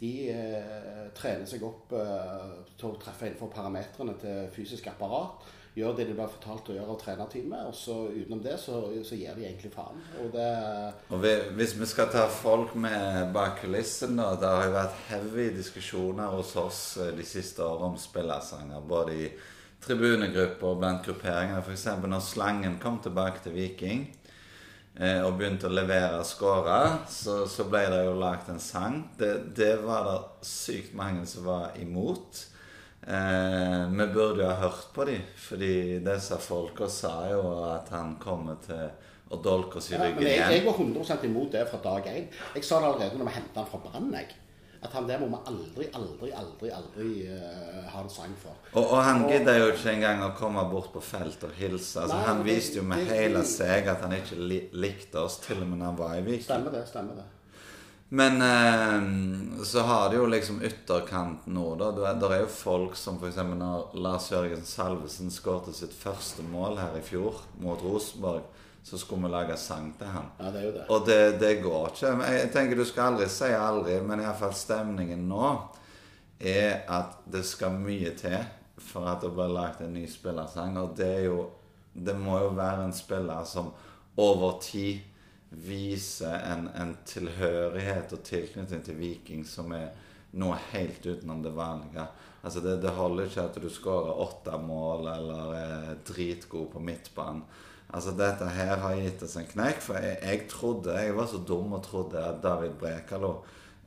de 0.00 0.12
eh, 0.28 1.06
trener 1.16 1.48
seg 1.48 1.64
opp 1.64 1.94
eh, 1.96 2.50
til 2.76 2.90
å 2.90 2.98
treffe 3.00 3.30
innenfor 3.30 3.48
parametrene 3.54 4.18
til 4.20 4.50
fysisk 4.52 4.90
apparat. 4.92 5.48
Gjør 5.76 5.92
det 5.92 6.06
de 6.08 6.14
blir 6.16 6.30
fortalt 6.32 6.70
å 6.72 6.74
gjøre 6.78 6.92
av 6.94 7.00
trenerteamet. 7.02 7.66
Og 7.68 7.74
så 7.76 7.94
utenom 8.08 8.38
det 8.40 8.54
så, 8.62 8.78
så 9.04 9.16
gir 9.18 9.36
de 9.36 9.44
egentlig 9.44 9.68
faen. 9.74 9.98
Og 10.22 10.30
det 10.32 10.46
Og 11.12 11.20
vi, 11.20 11.32
hvis 11.58 11.74
vi 11.76 11.88
skal 11.90 12.08
ta 12.14 12.22
folk 12.32 12.72
med 12.80 13.34
bak 13.34 13.60
kulissen, 13.60 14.16
da 14.16 14.30
Det 14.40 14.48
har 14.54 14.64
jo 14.64 14.72
vært 14.78 15.02
heavy 15.10 15.50
diskusjoner 15.58 16.32
hos 16.32 16.54
oss 16.56 16.80
eh, 17.04 17.12
de 17.18 17.26
siste 17.28 17.60
årene 17.60 17.92
om 17.92 18.00
spillersanger. 18.00 18.88
Både 18.88 19.18
i 19.26 19.28
tribunegrupper 19.84 20.70
og 20.70 20.80
blant 20.80 21.04
grupperinger. 21.04 21.60
F.eks. 21.60 21.86
når 22.08 22.24
Slangen 22.24 22.80
kom 22.80 22.96
tilbake 23.04 23.44
til 23.44 23.58
Viking 23.60 24.08
eh, 24.96 25.20
og 25.20 25.36
begynte 25.36 25.68
å 25.68 25.76
levere 25.76 26.24
skårer, 26.24 27.02
så, 27.12 27.42
så 27.44 27.68
ble 27.68 27.84
det 27.92 28.00
jo 28.08 28.16
lagd 28.16 28.48
en 28.48 28.64
sang. 28.64 29.02
Det, 29.20 29.34
det 29.60 29.74
var 29.84 30.08
det 30.08 30.18
sykt 30.48 30.96
mange 30.96 31.28
som 31.28 31.44
var 31.52 31.76
imot. 31.84 32.46
Eh, 33.06 33.90
vi 33.90 34.06
burde 34.06 34.42
jo 34.42 34.48
ha 34.48 34.54
hørt 34.64 34.88
på 34.94 35.04
dem, 35.06 35.20
fordi 35.38 35.98
disse 36.02 36.38
folka 36.42 36.88
sa 36.90 37.28
jo 37.30 37.42
at 37.70 37.92
han 37.94 38.16
kommer 38.18 38.58
til 38.64 38.88
å 39.30 39.38
dolke 39.42 39.78
oss 39.78 39.92
i 39.92 39.94
ryggen 39.94 40.24
igjen. 40.24 40.24
ryggen 40.24 40.50
jeg, 40.50 40.56
jeg 40.58 40.66
var 40.66 40.80
100 40.80 41.28
imot 41.28 41.54
det 41.54 41.62
fra 41.70 41.78
dag 41.84 42.08
én. 42.10 42.26
Jeg 42.56 42.66
sa 42.66 42.80
det 42.82 42.90
allerede 42.90 43.20
når 43.20 43.30
vi 43.30 43.36
hentet 43.38 43.60
han 43.62 43.70
fra 43.70 43.80
Brann. 43.84 44.10
At 44.86 44.92
han 44.92 45.06
der 45.08 45.22
må 45.22 45.28
vi 45.30 45.38
aldri, 45.50 45.86
aldri, 45.98 46.32
aldri 46.36 46.72
aldri 46.74 47.06
uh, 47.30 47.86
ha 47.90 48.02
en 48.02 48.10
sang 48.12 48.34
for. 48.38 48.58
Og, 48.74 48.82
og 48.82 48.98
han 49.02 49.24
gidder 49.30 49.62
jo 49.62 49.70
ikke 49.72 49.94
engang 49.94 50.20
å 50.26 50.32
komme 50.36 50.66
bort 50.70 50.90
på 50.94 51.02
felt 51.02 51.46
og 51.46 51.54
hilse. 51.58 52.02
Altså, 52.02 52.18
Nei, 52.18 52.26
han 52.26 52.44
viste 52.46 52.82
jo 52.82 52.84
med 52.90 53.06
det- 53.06 53.16
hele 53.22 53.42
seg 53.46 53.88
at 53.88 54.04
han 54.04 54.18
ikke 54.18 54.36
likte 54.74 55.22
oss, 55.22 55.38
til 55.46 55.62
og 55.62 55.70
med 55.70 55.78
når 55.78 55.92
han 55.92 55.98
var 56.02 56.18
i 56.18 56.26
Viking. 56.26 56.44
Stemmer 56.50 56.74
det. 56.74 56.84
stemmer 56.90 57.22
det. 57.22 57.26
Men 58.08 58.42
eh, 58.42 59.62
så 59.64 59.80
har 59.80 60.10
det 60.10 60.16
jo 60.16 60.26
liksom 60.30 60.60
ytterkanten 60.62 61.54
nå, 61.54 61.74
da. 61.74 61.90
Det 61.92 62.26
er- 62.30 62.40
jo 62.40 62.46
folk 62.46 62.94
som 62.96 63.16
f.eks. 63.18 63.36
når 63.36 63.96
Lars 63.98 64.30
Jørgen 64.30 64.62
Salvesen 64.64 65.30
skårte 65.30 65.72
sitt 65.74 65.92
første 65.94 66.42
mål 66.42 66.78
her 66.78 66.94
i 66.98 67.02
fjor 67.02 67.40
mot 67.58 67.82
Rosenborg, 67.82 68.42
så 68.84 68.98
skulle 68.98 69.26
vi 69.26 69.32
lage 69.32 69.56
sang 69.58 69.92
til 69.98 70.06
han. 70.06 70.28
Ja, 70.38 70.50
det 70.50 70.60
er 70.60 70.66
jo 70.68 70.72
det. 70.76 70.84
Og 70.90 71.06
det, 71.06 71.40
det 71.40 71.62
går 71.62 71.88
ikke. 71.88 72.12
Jeg 72.30 72.52
tenker 72.52 72.76
Du 72.76 72.84
skal 72.84 73.12
aldri 73.12 73.26
si 73.28 73.50
aldri, 73.50 73.96
men 74.06 74.20
iallfall 74.22 74.54
stemningen 74.54 75.26
nå 75.28 75.48
er 76.38 76.84
at 76.88 77.16
det 77.26 77.42
skal 77.48 77.74
mye 77.74 78.12
til 78.14 78.38
for 78.78 79.08
at 79.10 79.20
det 79.24 79.32
blir 79.34 79.50
lagd 79.50 79.80
en 79.82 79.94
ny 79.94 80.06
spillersang. 80.06 80.76
Og 80.78 80.94
det 80.96 81.08
er 81.16 81.24
jo 81.26 81.50
Det 81.96 82.12
må 82.14 82.38
jo 82.38 82.50
være 82.52 82.84
en 82.84 82.92
spiller 82.92 83.42
som 83.48 83.72
over 84.20 84.58
tid 84.60 85.00
viser 85.50 86.34
en, 86.50 86.68
en 86.74 86.96
tilhørighet 87.06 88.12
og 88.16 88.24
tilknytning 88.26 88.82
til 88.84 88.98
Viking 88.98 89.44
som 89.48 89.72
er 89.76 89.92
noe 90.36 90.58
helt 90.72 91.06
utenom 91.06 91.42
det 91.44 91.54
vanlige. 91.56 92.06
Altså 92.42 92.60
det, 92.62 92.76
det 92.82 92.94
holder 92.94 93.28
ikke 93.28 93.46
at 93.48 93.60
du 93.62 93.68
skårer 93.72 94.20
åtte 94.26 94.58
mål 94.62 95.08
eller 95.14 95.54
er 95.58 96.02
dritgod 96.06 96.68
på 96.74 96.82
midtbanen. 96.82 97.44
Altså 97.86 98.12
Dette 98.18 98.48
her 98.50 98.80
har 98.82 98.98
gitt 98.98 99.22
oss 99.22 99.36
en 99.38 99.46
knekk. 99.46 99.78
For 99.82 100.02
jeg, 100.02 100.18
jeg 100.22 100.48
trodde, 100.50 100.96
jeg 100.98 101.14
var 101.16 101.28
så 101.30 101.40
dum 101.46 101.76
og 101.78 101.84
trodde 101.86 102.22
at 102.22 102.42
David 102.42 102.74
Brekalo 102.80 103.32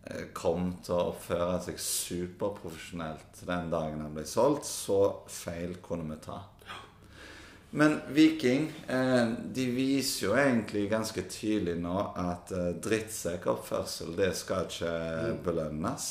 eh, 0.08 0.30
kom 0.36 0.72
til 0.84 0.96
å 0.96 1.10
oppføre 1.12 1.60
seg 1.66 1.82
superprofesjonelt 1.84 3.44
den 3.48 3.72
dagen 3.74 4.06
han 4.06 4.16
ble 4.16 4.26
solgt. 4.28 4.68
Så 4.68 5.02
feil 5.28 5.78
kunne 5.84 6.08
vi 6.14 6.22
ta. 6.24 6.40
Men 7.72 8.00
Viking 8.10 8.72
eh, 8.88 9.28
de 9.54 9.66
viser 9.70 10.26
jo 10.26 10.38
egentlig 10.38 10.88
ganske 10.90 11.22
tydelig 11.30 11.76
nå 11.82 11.98
at 12.18 12.50
eh, 12.56 12.72
drittsekkoppførsel 12.82 14.16
det 14.18 14.32
skal 14.38 14.66
ikke 14.66 14.94
belønnes. 15.46 16.08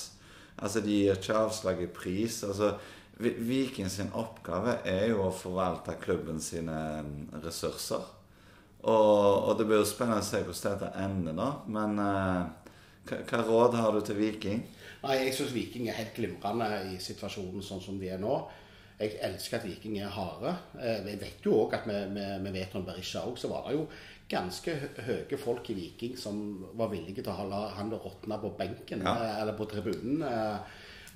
Altså 0.59 0.83
De 0.83 0.95
gir 0.95 1.19
ikke 1.19 1.41
avslag 1.41 1.83
i 1.83 1.91
pris. 1.91 2.45
altså 2.45 2.77
Viking 3.19 3.91
sin 3.91 4.13
oppgave 4.15 4.77
er 4.87 5.09
jo 5.11 5.25
å 5.27 5.35
forvalte 5.35 5.97
klubben 5.99 6.39
sine 6.43 6.79
mm, 7.03 7.43
ressurser. 7.43 8.07
Og, 8.87 9.49
og 9.49 9.57
det 9.59 9.67
blir 9.67 9.83
jo 9.83 9.89
spennende 9.91 10.23
å 10.23 10.27
se 10.29 10.45
hvordan 10.47 10.77
dette 10.79 11.03
ender, 11.03 11.35
da. 11.35 11.49
Men 11.67 11.99
eh, 11.99 12.71
hva, 13.11 13.19
hva 13.27 13.43
råd 13.49 13.75
har 13.81 13.97
du 13.97 14.05
til 14.07 14.21
Viking? 14.21 14.63
Nei, 15.03 15.19
Jeg 15.25 15.35
syns 15.35 15.55
Viking 15.57 15.91
er 15.91 15.99
helt 15.99 16.15
glimrende 16.15 16.71
i 16.93 17.01
situasjonen 17.03 17.67
sånn 17.67 17.83
som 17.83 17.99
de 17.99 18.15
er 18.15 18.23
nå. 18.23 18.39
Jeg 18.99 19.15
elsker 19.23 19.59
at 19.61 19.65
Viking 19.69 19.99
er 20.03 20.09
harde. 20.11 20.57
Eh, 20.81 21.05
Jeg 21.07 21.21
vet 21.21 21.45
jo 21.47 21.53
òg 21.65 21.75
at 21.75 21.87
med, 21.87 22.11
med, 22.11 22.41
med 22.43 22.53
Veton 22.53 22.85
Berisha 22.85 23.21
òg, 23.21 23.37
så 23.39 23.49
var 23.49 23.69
det 23.69 23.77
jo 23.77 23.85
ganske 24.29 24.75
høye 25.07 25.39
folk 25.41 25.71
i 25.71 25.75
Viking 25.79 26.17
som 26.19 26.41
var 26.77 26.91
villige 26.93 27.23
til 27.23 27.33
å 27.33 27.47
la 27.49 27.69
han 27.79 27.91
råtne 27.95 28.41
på 28.43 28.51
benken 28.59 29.03
Ja. 29.07 29.15
eh, 29.15 29.41
eller 29.43 29.55
på 29.57 29.69
tribunen. 29.71 30.23
eh, 30.23 30.59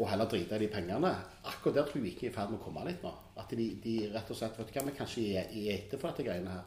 Og 0.01 0.09
heller 0.09 0.25
drite 0.25 0.57
i 0.57 0.59
de 0.59 0.69
pengene. 0.73 1.11
Akkurat 1.45 1.75
der 1.75 1.83
tror 1.85 1.99
jeg 2.01 2.05
Viking 2.05 2.29
er 2.29 2.33
i 2.33 2.35
ferd 2.35 2.51
med 2.51 2.61
å 2.61 2.65
komme 2.65 2.85
litt 2.87 3.03
nå. 3.05 3.11
At 3.37 3.51
de, 3.51 3.67
de 3.83 4.09
rett 4.15 4.31
og 4.31 4.37
slett 4.39 4.57
vet 4.59 4.71
du 4.73 4.79
hva, 4.79 4.87
vi 4.87 4.95
kanskje 4.97 5.21
gi 5.27 5.43
gi 5.53 5.67
etter 5.75 5.99
for 6.01 6.09
dette 6.11 6.25
greiene 6.25 6.49
her. 6.49 6.63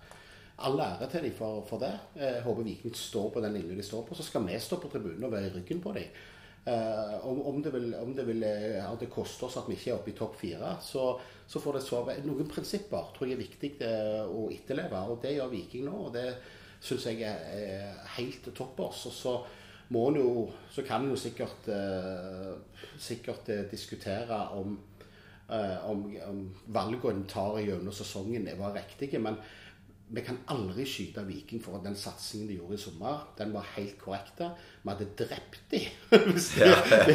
All 0.60 0.78
ære 0.80 1.10
til 1.12 1.24
dem 1.26 1.34
for, 1.36 1.64
for 1.68 1.80
det. 1.82 1.90
Jeg 2.16 2.44
håper 2.46 2.64
Viking 2.64 2.94
står 2.96 3.32
på 3.34 3.42
den 3.42 3.54
linja 3.58 3.76
de 3.76 3.84
står 3.84 4.06
på. 4.08 4.16
Så 4.16 4.24
skal 4.24 4.46
vi 4.46 4.60
stå 4.60 4.78
på 4.80 4.92
tribunen 4.94 5.24
og 5.26 5.32
være 5.34 5.48
i 5.50 5.56
ryggen 5.58 5.82
på 5.84 5.92
dem. 5.98 6.06
Eh, 6.68 7.26
om, 7.26 7.42
om, 7.42 7.62
det 7.62 7.72
vil, 7.72 7.96
om, 7.96 8.16
det 8.16 8.24
vil, 8.26 8.44
eh, 8.44 8.94
det 9.00 9.12
koster 9.14 9.46
oss 9.46 9.58
at 9.60 9.68
vi 9.70 9.76
ikke 9.78 9.92
er 9.92 10.00
oppe 10.00 10.10
i 10.10 10.16
topp 10.18 10.40
fire, 10.40 10.72
så, 10.82 11.04
så 11.46 11.62
får 11.62 11.78
det 11.78 11.82
sove. 11.86 12.16
Noen 12.26 12.50
prinsipper 12.50 13.12
tror 13.14 13.30
jeg 13.30 13.38
er 13.38 13.44
viktig 13.44 13.70
eh, 13.86 14.24
å 14.26 14.48
etterleve, 14.54 15.04
og 15.14 15.20
det 15.22 15.36
gjør 15.36 15.52
Viking 15.52 15.86
nå. 15.86 16.00
og 16.08 16.16
det 16.16 16.32
syns 16.86 17.06
jeg 17.12 17.22
er, 17.22 17.94
helt 18.18 18.50
toppers. 18.58 19.04
Og 19.12 19.14
så 19.14 19.36
må 19.94 20.08
en 20.10 20.18
jo 20.18 20.32
Så 20.74 20.82
kan 20.82 21.06
en 21.06 21.12
jo 21.14 21.18
sikkert, 21.18 21.68
sikkert 22.98 23.50
diskutere 23.70 24.40
om, 24.58 24.74
om, 25.86 26.02
om 26.26 26.40
valgene 26.74 27.12
en 27.14 27.28
tar 27.30 27.60
gjennom 27.62 27.94
sesongen, 27.94 28.50
var 28.58 28.74
riktige. 28.74 29.22
Vi 30.08 30.22
kan 30.22 30.38
aldri 30.54 30.84
skyte 30.86 31.24
Viking 31.26 31.62
for 31.64 31.80
at 31.80 31.86
den 31.88 31.96
satsingen 31.98 32.50
de 32.52 32.60
gjorde 32.60 32.78
i 32.78 32.82
sommer, 32.82 33.24
den 33.40 33.54
var 33.56 33.66
helt 33.74 33.98
korrekt. 33.98 34.38
Vi 34.84 34.92
hadde 34.92 35.08
drept 35.18 35.72
dem 35.72 35.88
hvis, 36.30 36.52
de, 36.60 36.68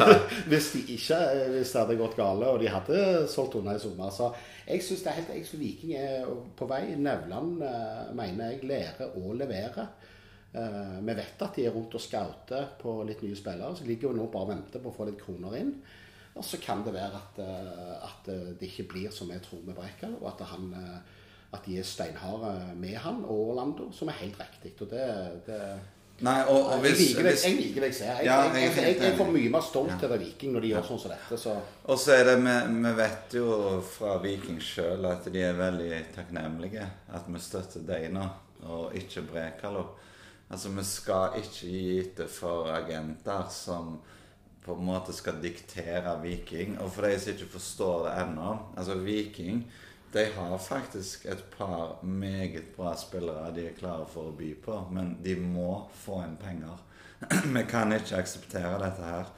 hvis, 0.51 0.71
de 0.73 0.81
ikke, 0.97 1.19
hvis 1.53 1.71
det 1.71 1.79
hadde 1.79 1.99
gått 2.01 2.17
gale 2.19 2.49
og 2.51 2.59
de 2.59 2.71
hadde 2.71 2.97
solgt 3.31 3.55
unna 3.61 3.77
i 3.77 3.83
sommer. 3.83 4.11
Så 4.11 4.27
jeg 4.67 4.83
syns 4.83 5.53
Viking 5.55 5.95
er 5.95 6.27
på 6.57 6.67
vei. 6.67 6.83
Nevland 6.99 7.63
eh, 7.63 8.11
mener 8.17 8.51
jeg 8.51 8.67
lærer 8.67 9.15
å 9.15 9.31
levere. 9.39 9.87
Eh, 10.51 10.99
vi 10.99 11.15
vet 11.15 11.47
at 11.47 11.55
de 11.55 11.69
er 11.69 11.75
rundt 11.77 11.95
og 11.95 12.03
scouter 12.03 12.75
på 12.81 12.99
litt 13.07 13.23
nye 13.23 13.39
spillere. 13.39 13.71
Så 13.79 13.87
ligger 13.87 14.09
jo 14.09 14.19
nå 14.19 14.27
bare 14.27 14.49
og 14.49 14.53
venter 14.57 14.83
på 14.83 14.91
å 14.91 14.97
få 14.99 15.07
litt 15.07 15.23
kroner 15.23 15.55
inn. 15.61 15.73
Og 16.35 16.43
så 16.47 16.59
kan 16.59 16.83
det 16.83 16.91
være 16.99 17.23
at, 17.23 17.41
eh, 17.47 17.97
at 18.03 18.31
det 18.59 18.67
ikke 18.67 18.89
blir 18.97 19.15
som 19.15 19.31
jeg 19.31 19.47
tror 19.47 19.63
med 19.63 19.79
Brekal, 19.79 20.19
og 20.19 20.33
at 20.35 20.47
han 20.51 20.71
at 21.51 21.65
de 21.65 21.79
er 21.79 21.87
steinharde 21.87 22.51
med 22.79 22.95
han 23.03 23.23
og 23.25 23.49
Orlando, 23.51 23.89
som 23.91 24.07
er 24.07 24.21
helt 24.21 24.37
riktig. 24.39 24.71
Og 24.79 24.87
det, 24.91 25.07
det 25.47 25.57
Nei, 26.21 26.37
og, 26.45 26.67
og 26.69 26.83
hvis, 26.83 26.99
jeg, 26.99 27.07
liker 27.07 27.25
det, 27.25 27.31
jeg 27.41 27.55
liker 27.57 27.81
det 27.81 27.87
jeg 27.97 28.25
Ja, 28.27 28.35
jeg, 28.53 28.61
jeg, 28.61 28.73
jeg, 28.77 28.97
jeg 29.01 29.15
får 29.17 29.31
mye 29.33 29.49
mer 29.55 29.63
stolt 29.65 29.95
til 29.97 30.11
det 30.11 30.19
Viking 30.21 30.53
når 30.53 30.63
de 30.63 30.69
gjør 30.69 30.85
sånn 30.91 31.01
som 31.01 31.13
dette. 31.15 31.39
Så 31.41 31.55
Og 31.89 31.97
så 31.97 32.13
er 32.13 32.27
det, 32.29 32.35
vi, 32.45 32.53
vi 32.85 32.91
vet 32.99 33.35
jo 33.39 33.55
fra 33.87 34.13
Viking 34.21 34.61
sjøl 34.61 35.07
at 35.09 35.25
de 35.33 35.41
er 35.47 35.57
veldig 35.57 36.03
takknemlige 36.13 36.85
at 37.17 37.27
vi 37.31 37.41
støtter 37.41 37.87
deg 37.87 38.11
nå, 38.13 38.27
og 38.69 38.95
ikke 39.01 39.25
Brekalo. 39.31 39.83
Altså, 40.51 40.69
vi 40.75 40.85
skal 40.85 41.39
ikke 41.41 41.73
gi 41.73 41.83
etter 42.03 42.29
for 42.29 42.69
agenter 42.75 43.47
som 43.49 43.95
på 44.61 44.75
en 44.77 44.85
måte 44.85 45.15
skal 45.17 45.41
diktere 45.41 46.13
Viking. 46.21 46.77
Og 46.83 46.91
for 46.93 47.07
de 47.07 47.17
som 47.17 47.33
ikke 47.33 47.53
forstår 47.55 48.05
det 48.05 48.17
ennå 48.27 48.51
Altså, 48.75 48.99
Viking 49.01 49.63
de 50.13 50.25
har 50.35 50.57
faktisk 50.57 51.25
et 51.25 51.43
par 51.57 52.03
meget 52.03 52.75
bra 52.75 52.95
spillere 52.99 53.51
de 53.55 53.67
er 53.69 53.77
klare 53.77 54.05
for 54.11 54.31
å 54.31 54.35
by 54.35 54.49
på, 54.63 54.77
men 54.91 55.13
de 55.23 55.37
må 55.39 55.85
få 56.03 56.19
inn 56.25 56.35
penger. 56.41 56.79
Vi 57.55 57.63
kan 57.69 57.93
ikke 57.95 58.19
akseptere 58.19 58.79
dette 58.81 59.07
her. 59.07 59.29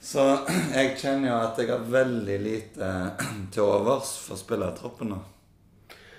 Så 0.00 0.24
jeg 0.76 0.94
kjenner 1.00 1.32
jo 1.32 1.36
at 1.42 1.60
jeg 1.60 1.72
har 1.72 1.90
veldig 1.92 2.38
lite 2.40 2.92
til 3.52 3.66
overs 3.66 4.14
for 4.24 4.40
spillertroppen 4.40 5.12
nå. 5.12 5.20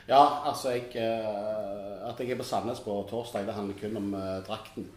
ja, 0.09 0.21
altså 0.49 0.75
jeg 0.75 0.91
eh, 0.95 2.07
At 2.09 2.19
jeg 2.19 2.31
er 2.33 2.39
på 2.39 2.45
Sandnes 2.47 2.79
på 2.85 2.93
torsdag, 3.09 3.45
det 3.47 3.53
handler 3.53 3.77
kun 3.79 3.97
om 3.97 4.13
eh, 4.13 4.39
drakten. 4.45 4.87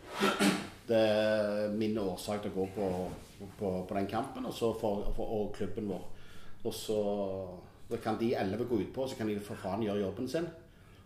Det 0.88 0.98
er 0.98 1.74
min 1.76 1.98
årsak 1.98 2.42
til 2.42 2.52
å 2.52 2.60
gå 2.60 2.68
på, 2.76 2.86
på, 3.58 3.74
på 3.88 3.96
den 3.96 4.08
kampen, 4.10 4.46
og, 4.46 4.54
så 4.54 4.72
for, 4.80 5.06
for, 5.16 5.36
og 5.38 5.52
klubben 5.56 5.88
vår. 5.92 6.08
Og 6.64 6.74
så, 6.74 7.02
så 7.92 8.00
kan 8.00 8.18
de 8.20 8.32
elleve 8.38 8.64
gå 8.68 8.80
utpå, 8.86 9.06
så 9.08 9.18
kan 9.18 9.28
de 9.28 9.38
for 9.44 9.60
faen 9.60 9.84
gjøre 9.84 10.00
jobben 10.06 10.28
sin. 10.28 10.48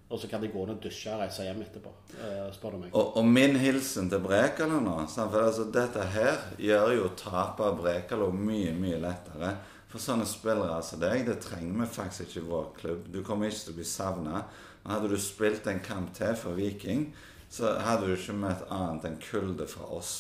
Og 0.07 0.21
så 0.23 0.29
kan 0.31 0.43
de 0.43 0.53
gå 0.53 0.63
ned 0.63 0.77
og 0.77 0.85
dusje 0.85 1.11
og 1.11 1.19
reise 1.25 1.43
hjem 1.43 1.65
etterpå, 1.65 1.91
eh, 2.15 2.43
spør 2.55 2.77
du 2.77 2.83
meg. 2.85 2.93
Og, 2.95 3.17
og 3.19 3.27
min 3.27 3.57
hilsen 3.59 4.11
til 4.11 4.23
Brekalo 4.23 4.79
nå? 4.85 5.01
For 5.11 5.41
altså, 5.41 5.67
Dette 5.75 6.05
her 6.15 6.45
gjør 6.63 6.93
jo 6.95 7.09
tapet 7.19 7.65
av 7.67 7.81
Brekalo 7.81 8.29
mye, 8.31 8.71
mye 8.79 9.01
lettere. 9.03 9.57
For 9.91 10.03
sånne 10.03 10.29
spillere 10.31 10.79
som 10.87 11.03
deg, 11.03 11.25
det 11.27 11.41
trenger 11.43 11.81
vi 11.81 11.89
faktisk 11.97 12.29
ikke 12.29 12.45
i 12.45 12.47
vår 12.53 12.71
klubb. 12.79 13.11
Du 13.11 13.19
kommer 13.27 13.51
ikke 13.51 13.65
til 13.65 13.75
å 13.75 13.81
bli 13.81 13.89
savna. 13.91 14.45
Hadde 14.87 15.11
du 15.11 15.19
spilt 15.19 15.67
en 15.67 15.83
kamp 15.83 16.15
til 16.15 16.39
for 16.39 16.55
Viking, 16.55 17.09
så 17.51 17.75
hadde 17.83 18.07
du 18.07 18.15
ikke 18.15 18.39
møtt 18.39 18.67
annet 18.71 19.09
enn 19.11 19.19
kulde 19.23 19.67
fra 19.71 19.91
oss. 19.99 20.15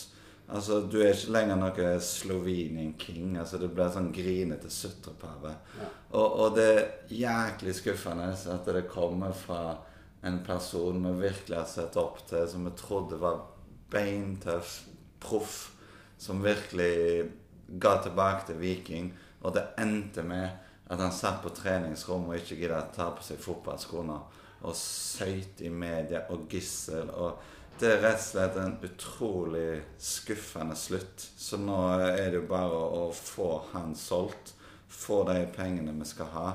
Altså, 0.49 0.81
Du 0.81 1.01
er 1.01 1.11
ikke 1.11 1.33
lenger 1.35 1.59
noe 1.59 2.01
Slovenian 2.01 2.95
king. 2.99 3.37
altså 3.39 3.59
Du 3.59 3.69
blir 3.69 3.91
sånn 3.91 4.13
grinete 4.15 4.71
sutrepave. 4.71 5.57
Ja. 5.81 5.89
Og, 6.13 6.39
og 6.41 6.57
det 6.57 6.67
er 6.73 6.85
jæklig 7.11 7.75
skuffende 7.75 8.31
at 8.31 8.71
det 8.71 8.87
kommer 8.89 9.33
fra 9.35 9.79
en 10.27 10.39
person 10.47 11.03
vi 11.07 11.29
virkelig 11.29 11.59
har 11.59 11.67
sett 11.71 11.97
opp 11.97 12.23
til, 12.29 12.47
som 12.49 12.65
vi 12.67 12.75
trodde 12.79 13.19
var 13.21 13.43
beintøff, 13.91 14.81
proff, 15.23 15.59
som 16.19 16.43
virkelig 16.43 17.27
ga 17.79 17.97
tilbake 18.03 18.47
til 18.47 18.61
Viking. 18.61 19.11
Og 19.43 19.55
det 19.55 19.67
endte 19.79 20.23
med 20.27 20.49
at 20.87 21.03
han 21.03 21.13
satt 21.13 21.43
på 21.43 21.51
treningsrommet 21.55 22.31
og 22.31 22.41
ikke 22.41 22.59
gidda 22.63 22.81
å 22.85 22.95
ta 22.95 23.11
på 23.15 23.27
seg 23.27 23.43
fotballskoene. 23.43 24.19
Og 24.67 24.75
søyt 24.79 25.61
i 25.63 25.71
media 25.71 26.25
og 26.33 26.47
gissel. 26.51 27.11
og 27.11 27.43
det 27.81 27.91
er 27.93 28.03
rett 28.03 28.21
og 28.21 28.25
slett 28.27 28.57
en 28.61 28.77
utrolig 28.87 29.83
skuffende 29.99 30.77
slutt. 30.79 31.27
Så 31.37 31.59
nå 31.61 31.77
er 31.99 32.31
det 32.31 32.41
jo 32.41 32.47
bare 32.49 32.79
å 33.01 33.09
få 33.15 33.51
han 33.73 33.95
solgt, 33.99 34.55
få 34.89 35.23
de 35.29 35.43
pengene 35.57 35.95
vi 35.99 36.09
skal 36.09 36.31
ha, 36.35 36.47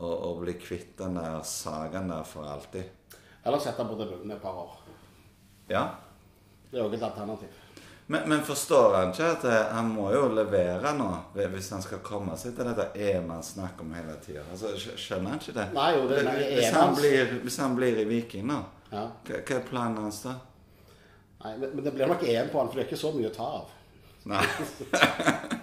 og, 0.00 0.12
og 0.12 0.42
bli 0.44 0.54
kvitt 0.60 0.96
den 1.00 1.18
der 1.18 1.40
sagaen 1.46 2.08
der 2.12 2.22
for 2.28 2.46
alltid. 2.48 3.16
Eller 3.44 3.58
sette 3.62 3.84
på 3.88 3.96
tribunen 3.98 4.36
et 4.36 4.42
par 4.42 4.58
år. 4.66 4.76
Ja. 5.70 5.86
Det 6.70 6.78
er 6.78 6.86
òg 6.86 6.94
et 6.94 7.02
alternativ. 7.02 7.48
Men, 8.10 8.24
men 8.26 8.40
forstår 8.42 8.94
han 8.96 9.12
ikke 9.12 9.26
at 9.36 9.44
eh, 9.46 9.68
han 9.70 9.90
må 9.94 10.08
jo 10.10 10.24
levere 10.34 10.90
nå, 10.98 11.06
hvis 11.36 11.68
han 11.70 11.82
skal 11.84 12.00
komme 12.02 12.34
seg 12.38 12.56
til 12.56 12.66
dette 12.66 12.88
EM-en 12.98 13.42
snakker 13.46 13.86
om 13.86 13.92
hele 13.94 14.16
tida? 14.24 14.42
Altså, 14.50 14.72
skjønner 14.98 15.30
han 15.36 15.38
ikke 15.38 15.54
det? 15.54 15.66
Nei, 15.76 15.88
jo, 15.94 16.08
det- 16.10 16.24
nei, 16.26 16.34
hvis, 16.56 16.72
han 16.74 16.96
blir, 16.98 17.34
hvis 17.44 17.58
han 17.62 17.76
blir 17.78 18.00
i 18.02 18.06
Viking 18.10 18.48
nå, 18.50 18.58
Ja. 18.90 19.04
hva, 19.28 19.38
hva 19.46 19.56
er 19.60 19.68
planen 19.68 20.02
hans 20.02 20.18
da? 20.24 20.34
Nei, 21.44 21.54
men 21.58 21.70
men 21.74 21.84
det 21.84 21.94
blir 21.96 22.06
nok 22.10 22.22
én 22.22 22.50
på 22.52 22.60
han, 22.60 22.68
for 22.68 22.76
det 22.76 22.84
er 22.84 22.90
ikke 22.90 23.00
så 23.00 23.12
mye 23.16 23.30
å 23.30 23.36
ta 23.36 23.48
av. 23.60 23.72
Nei. 24.28 24.44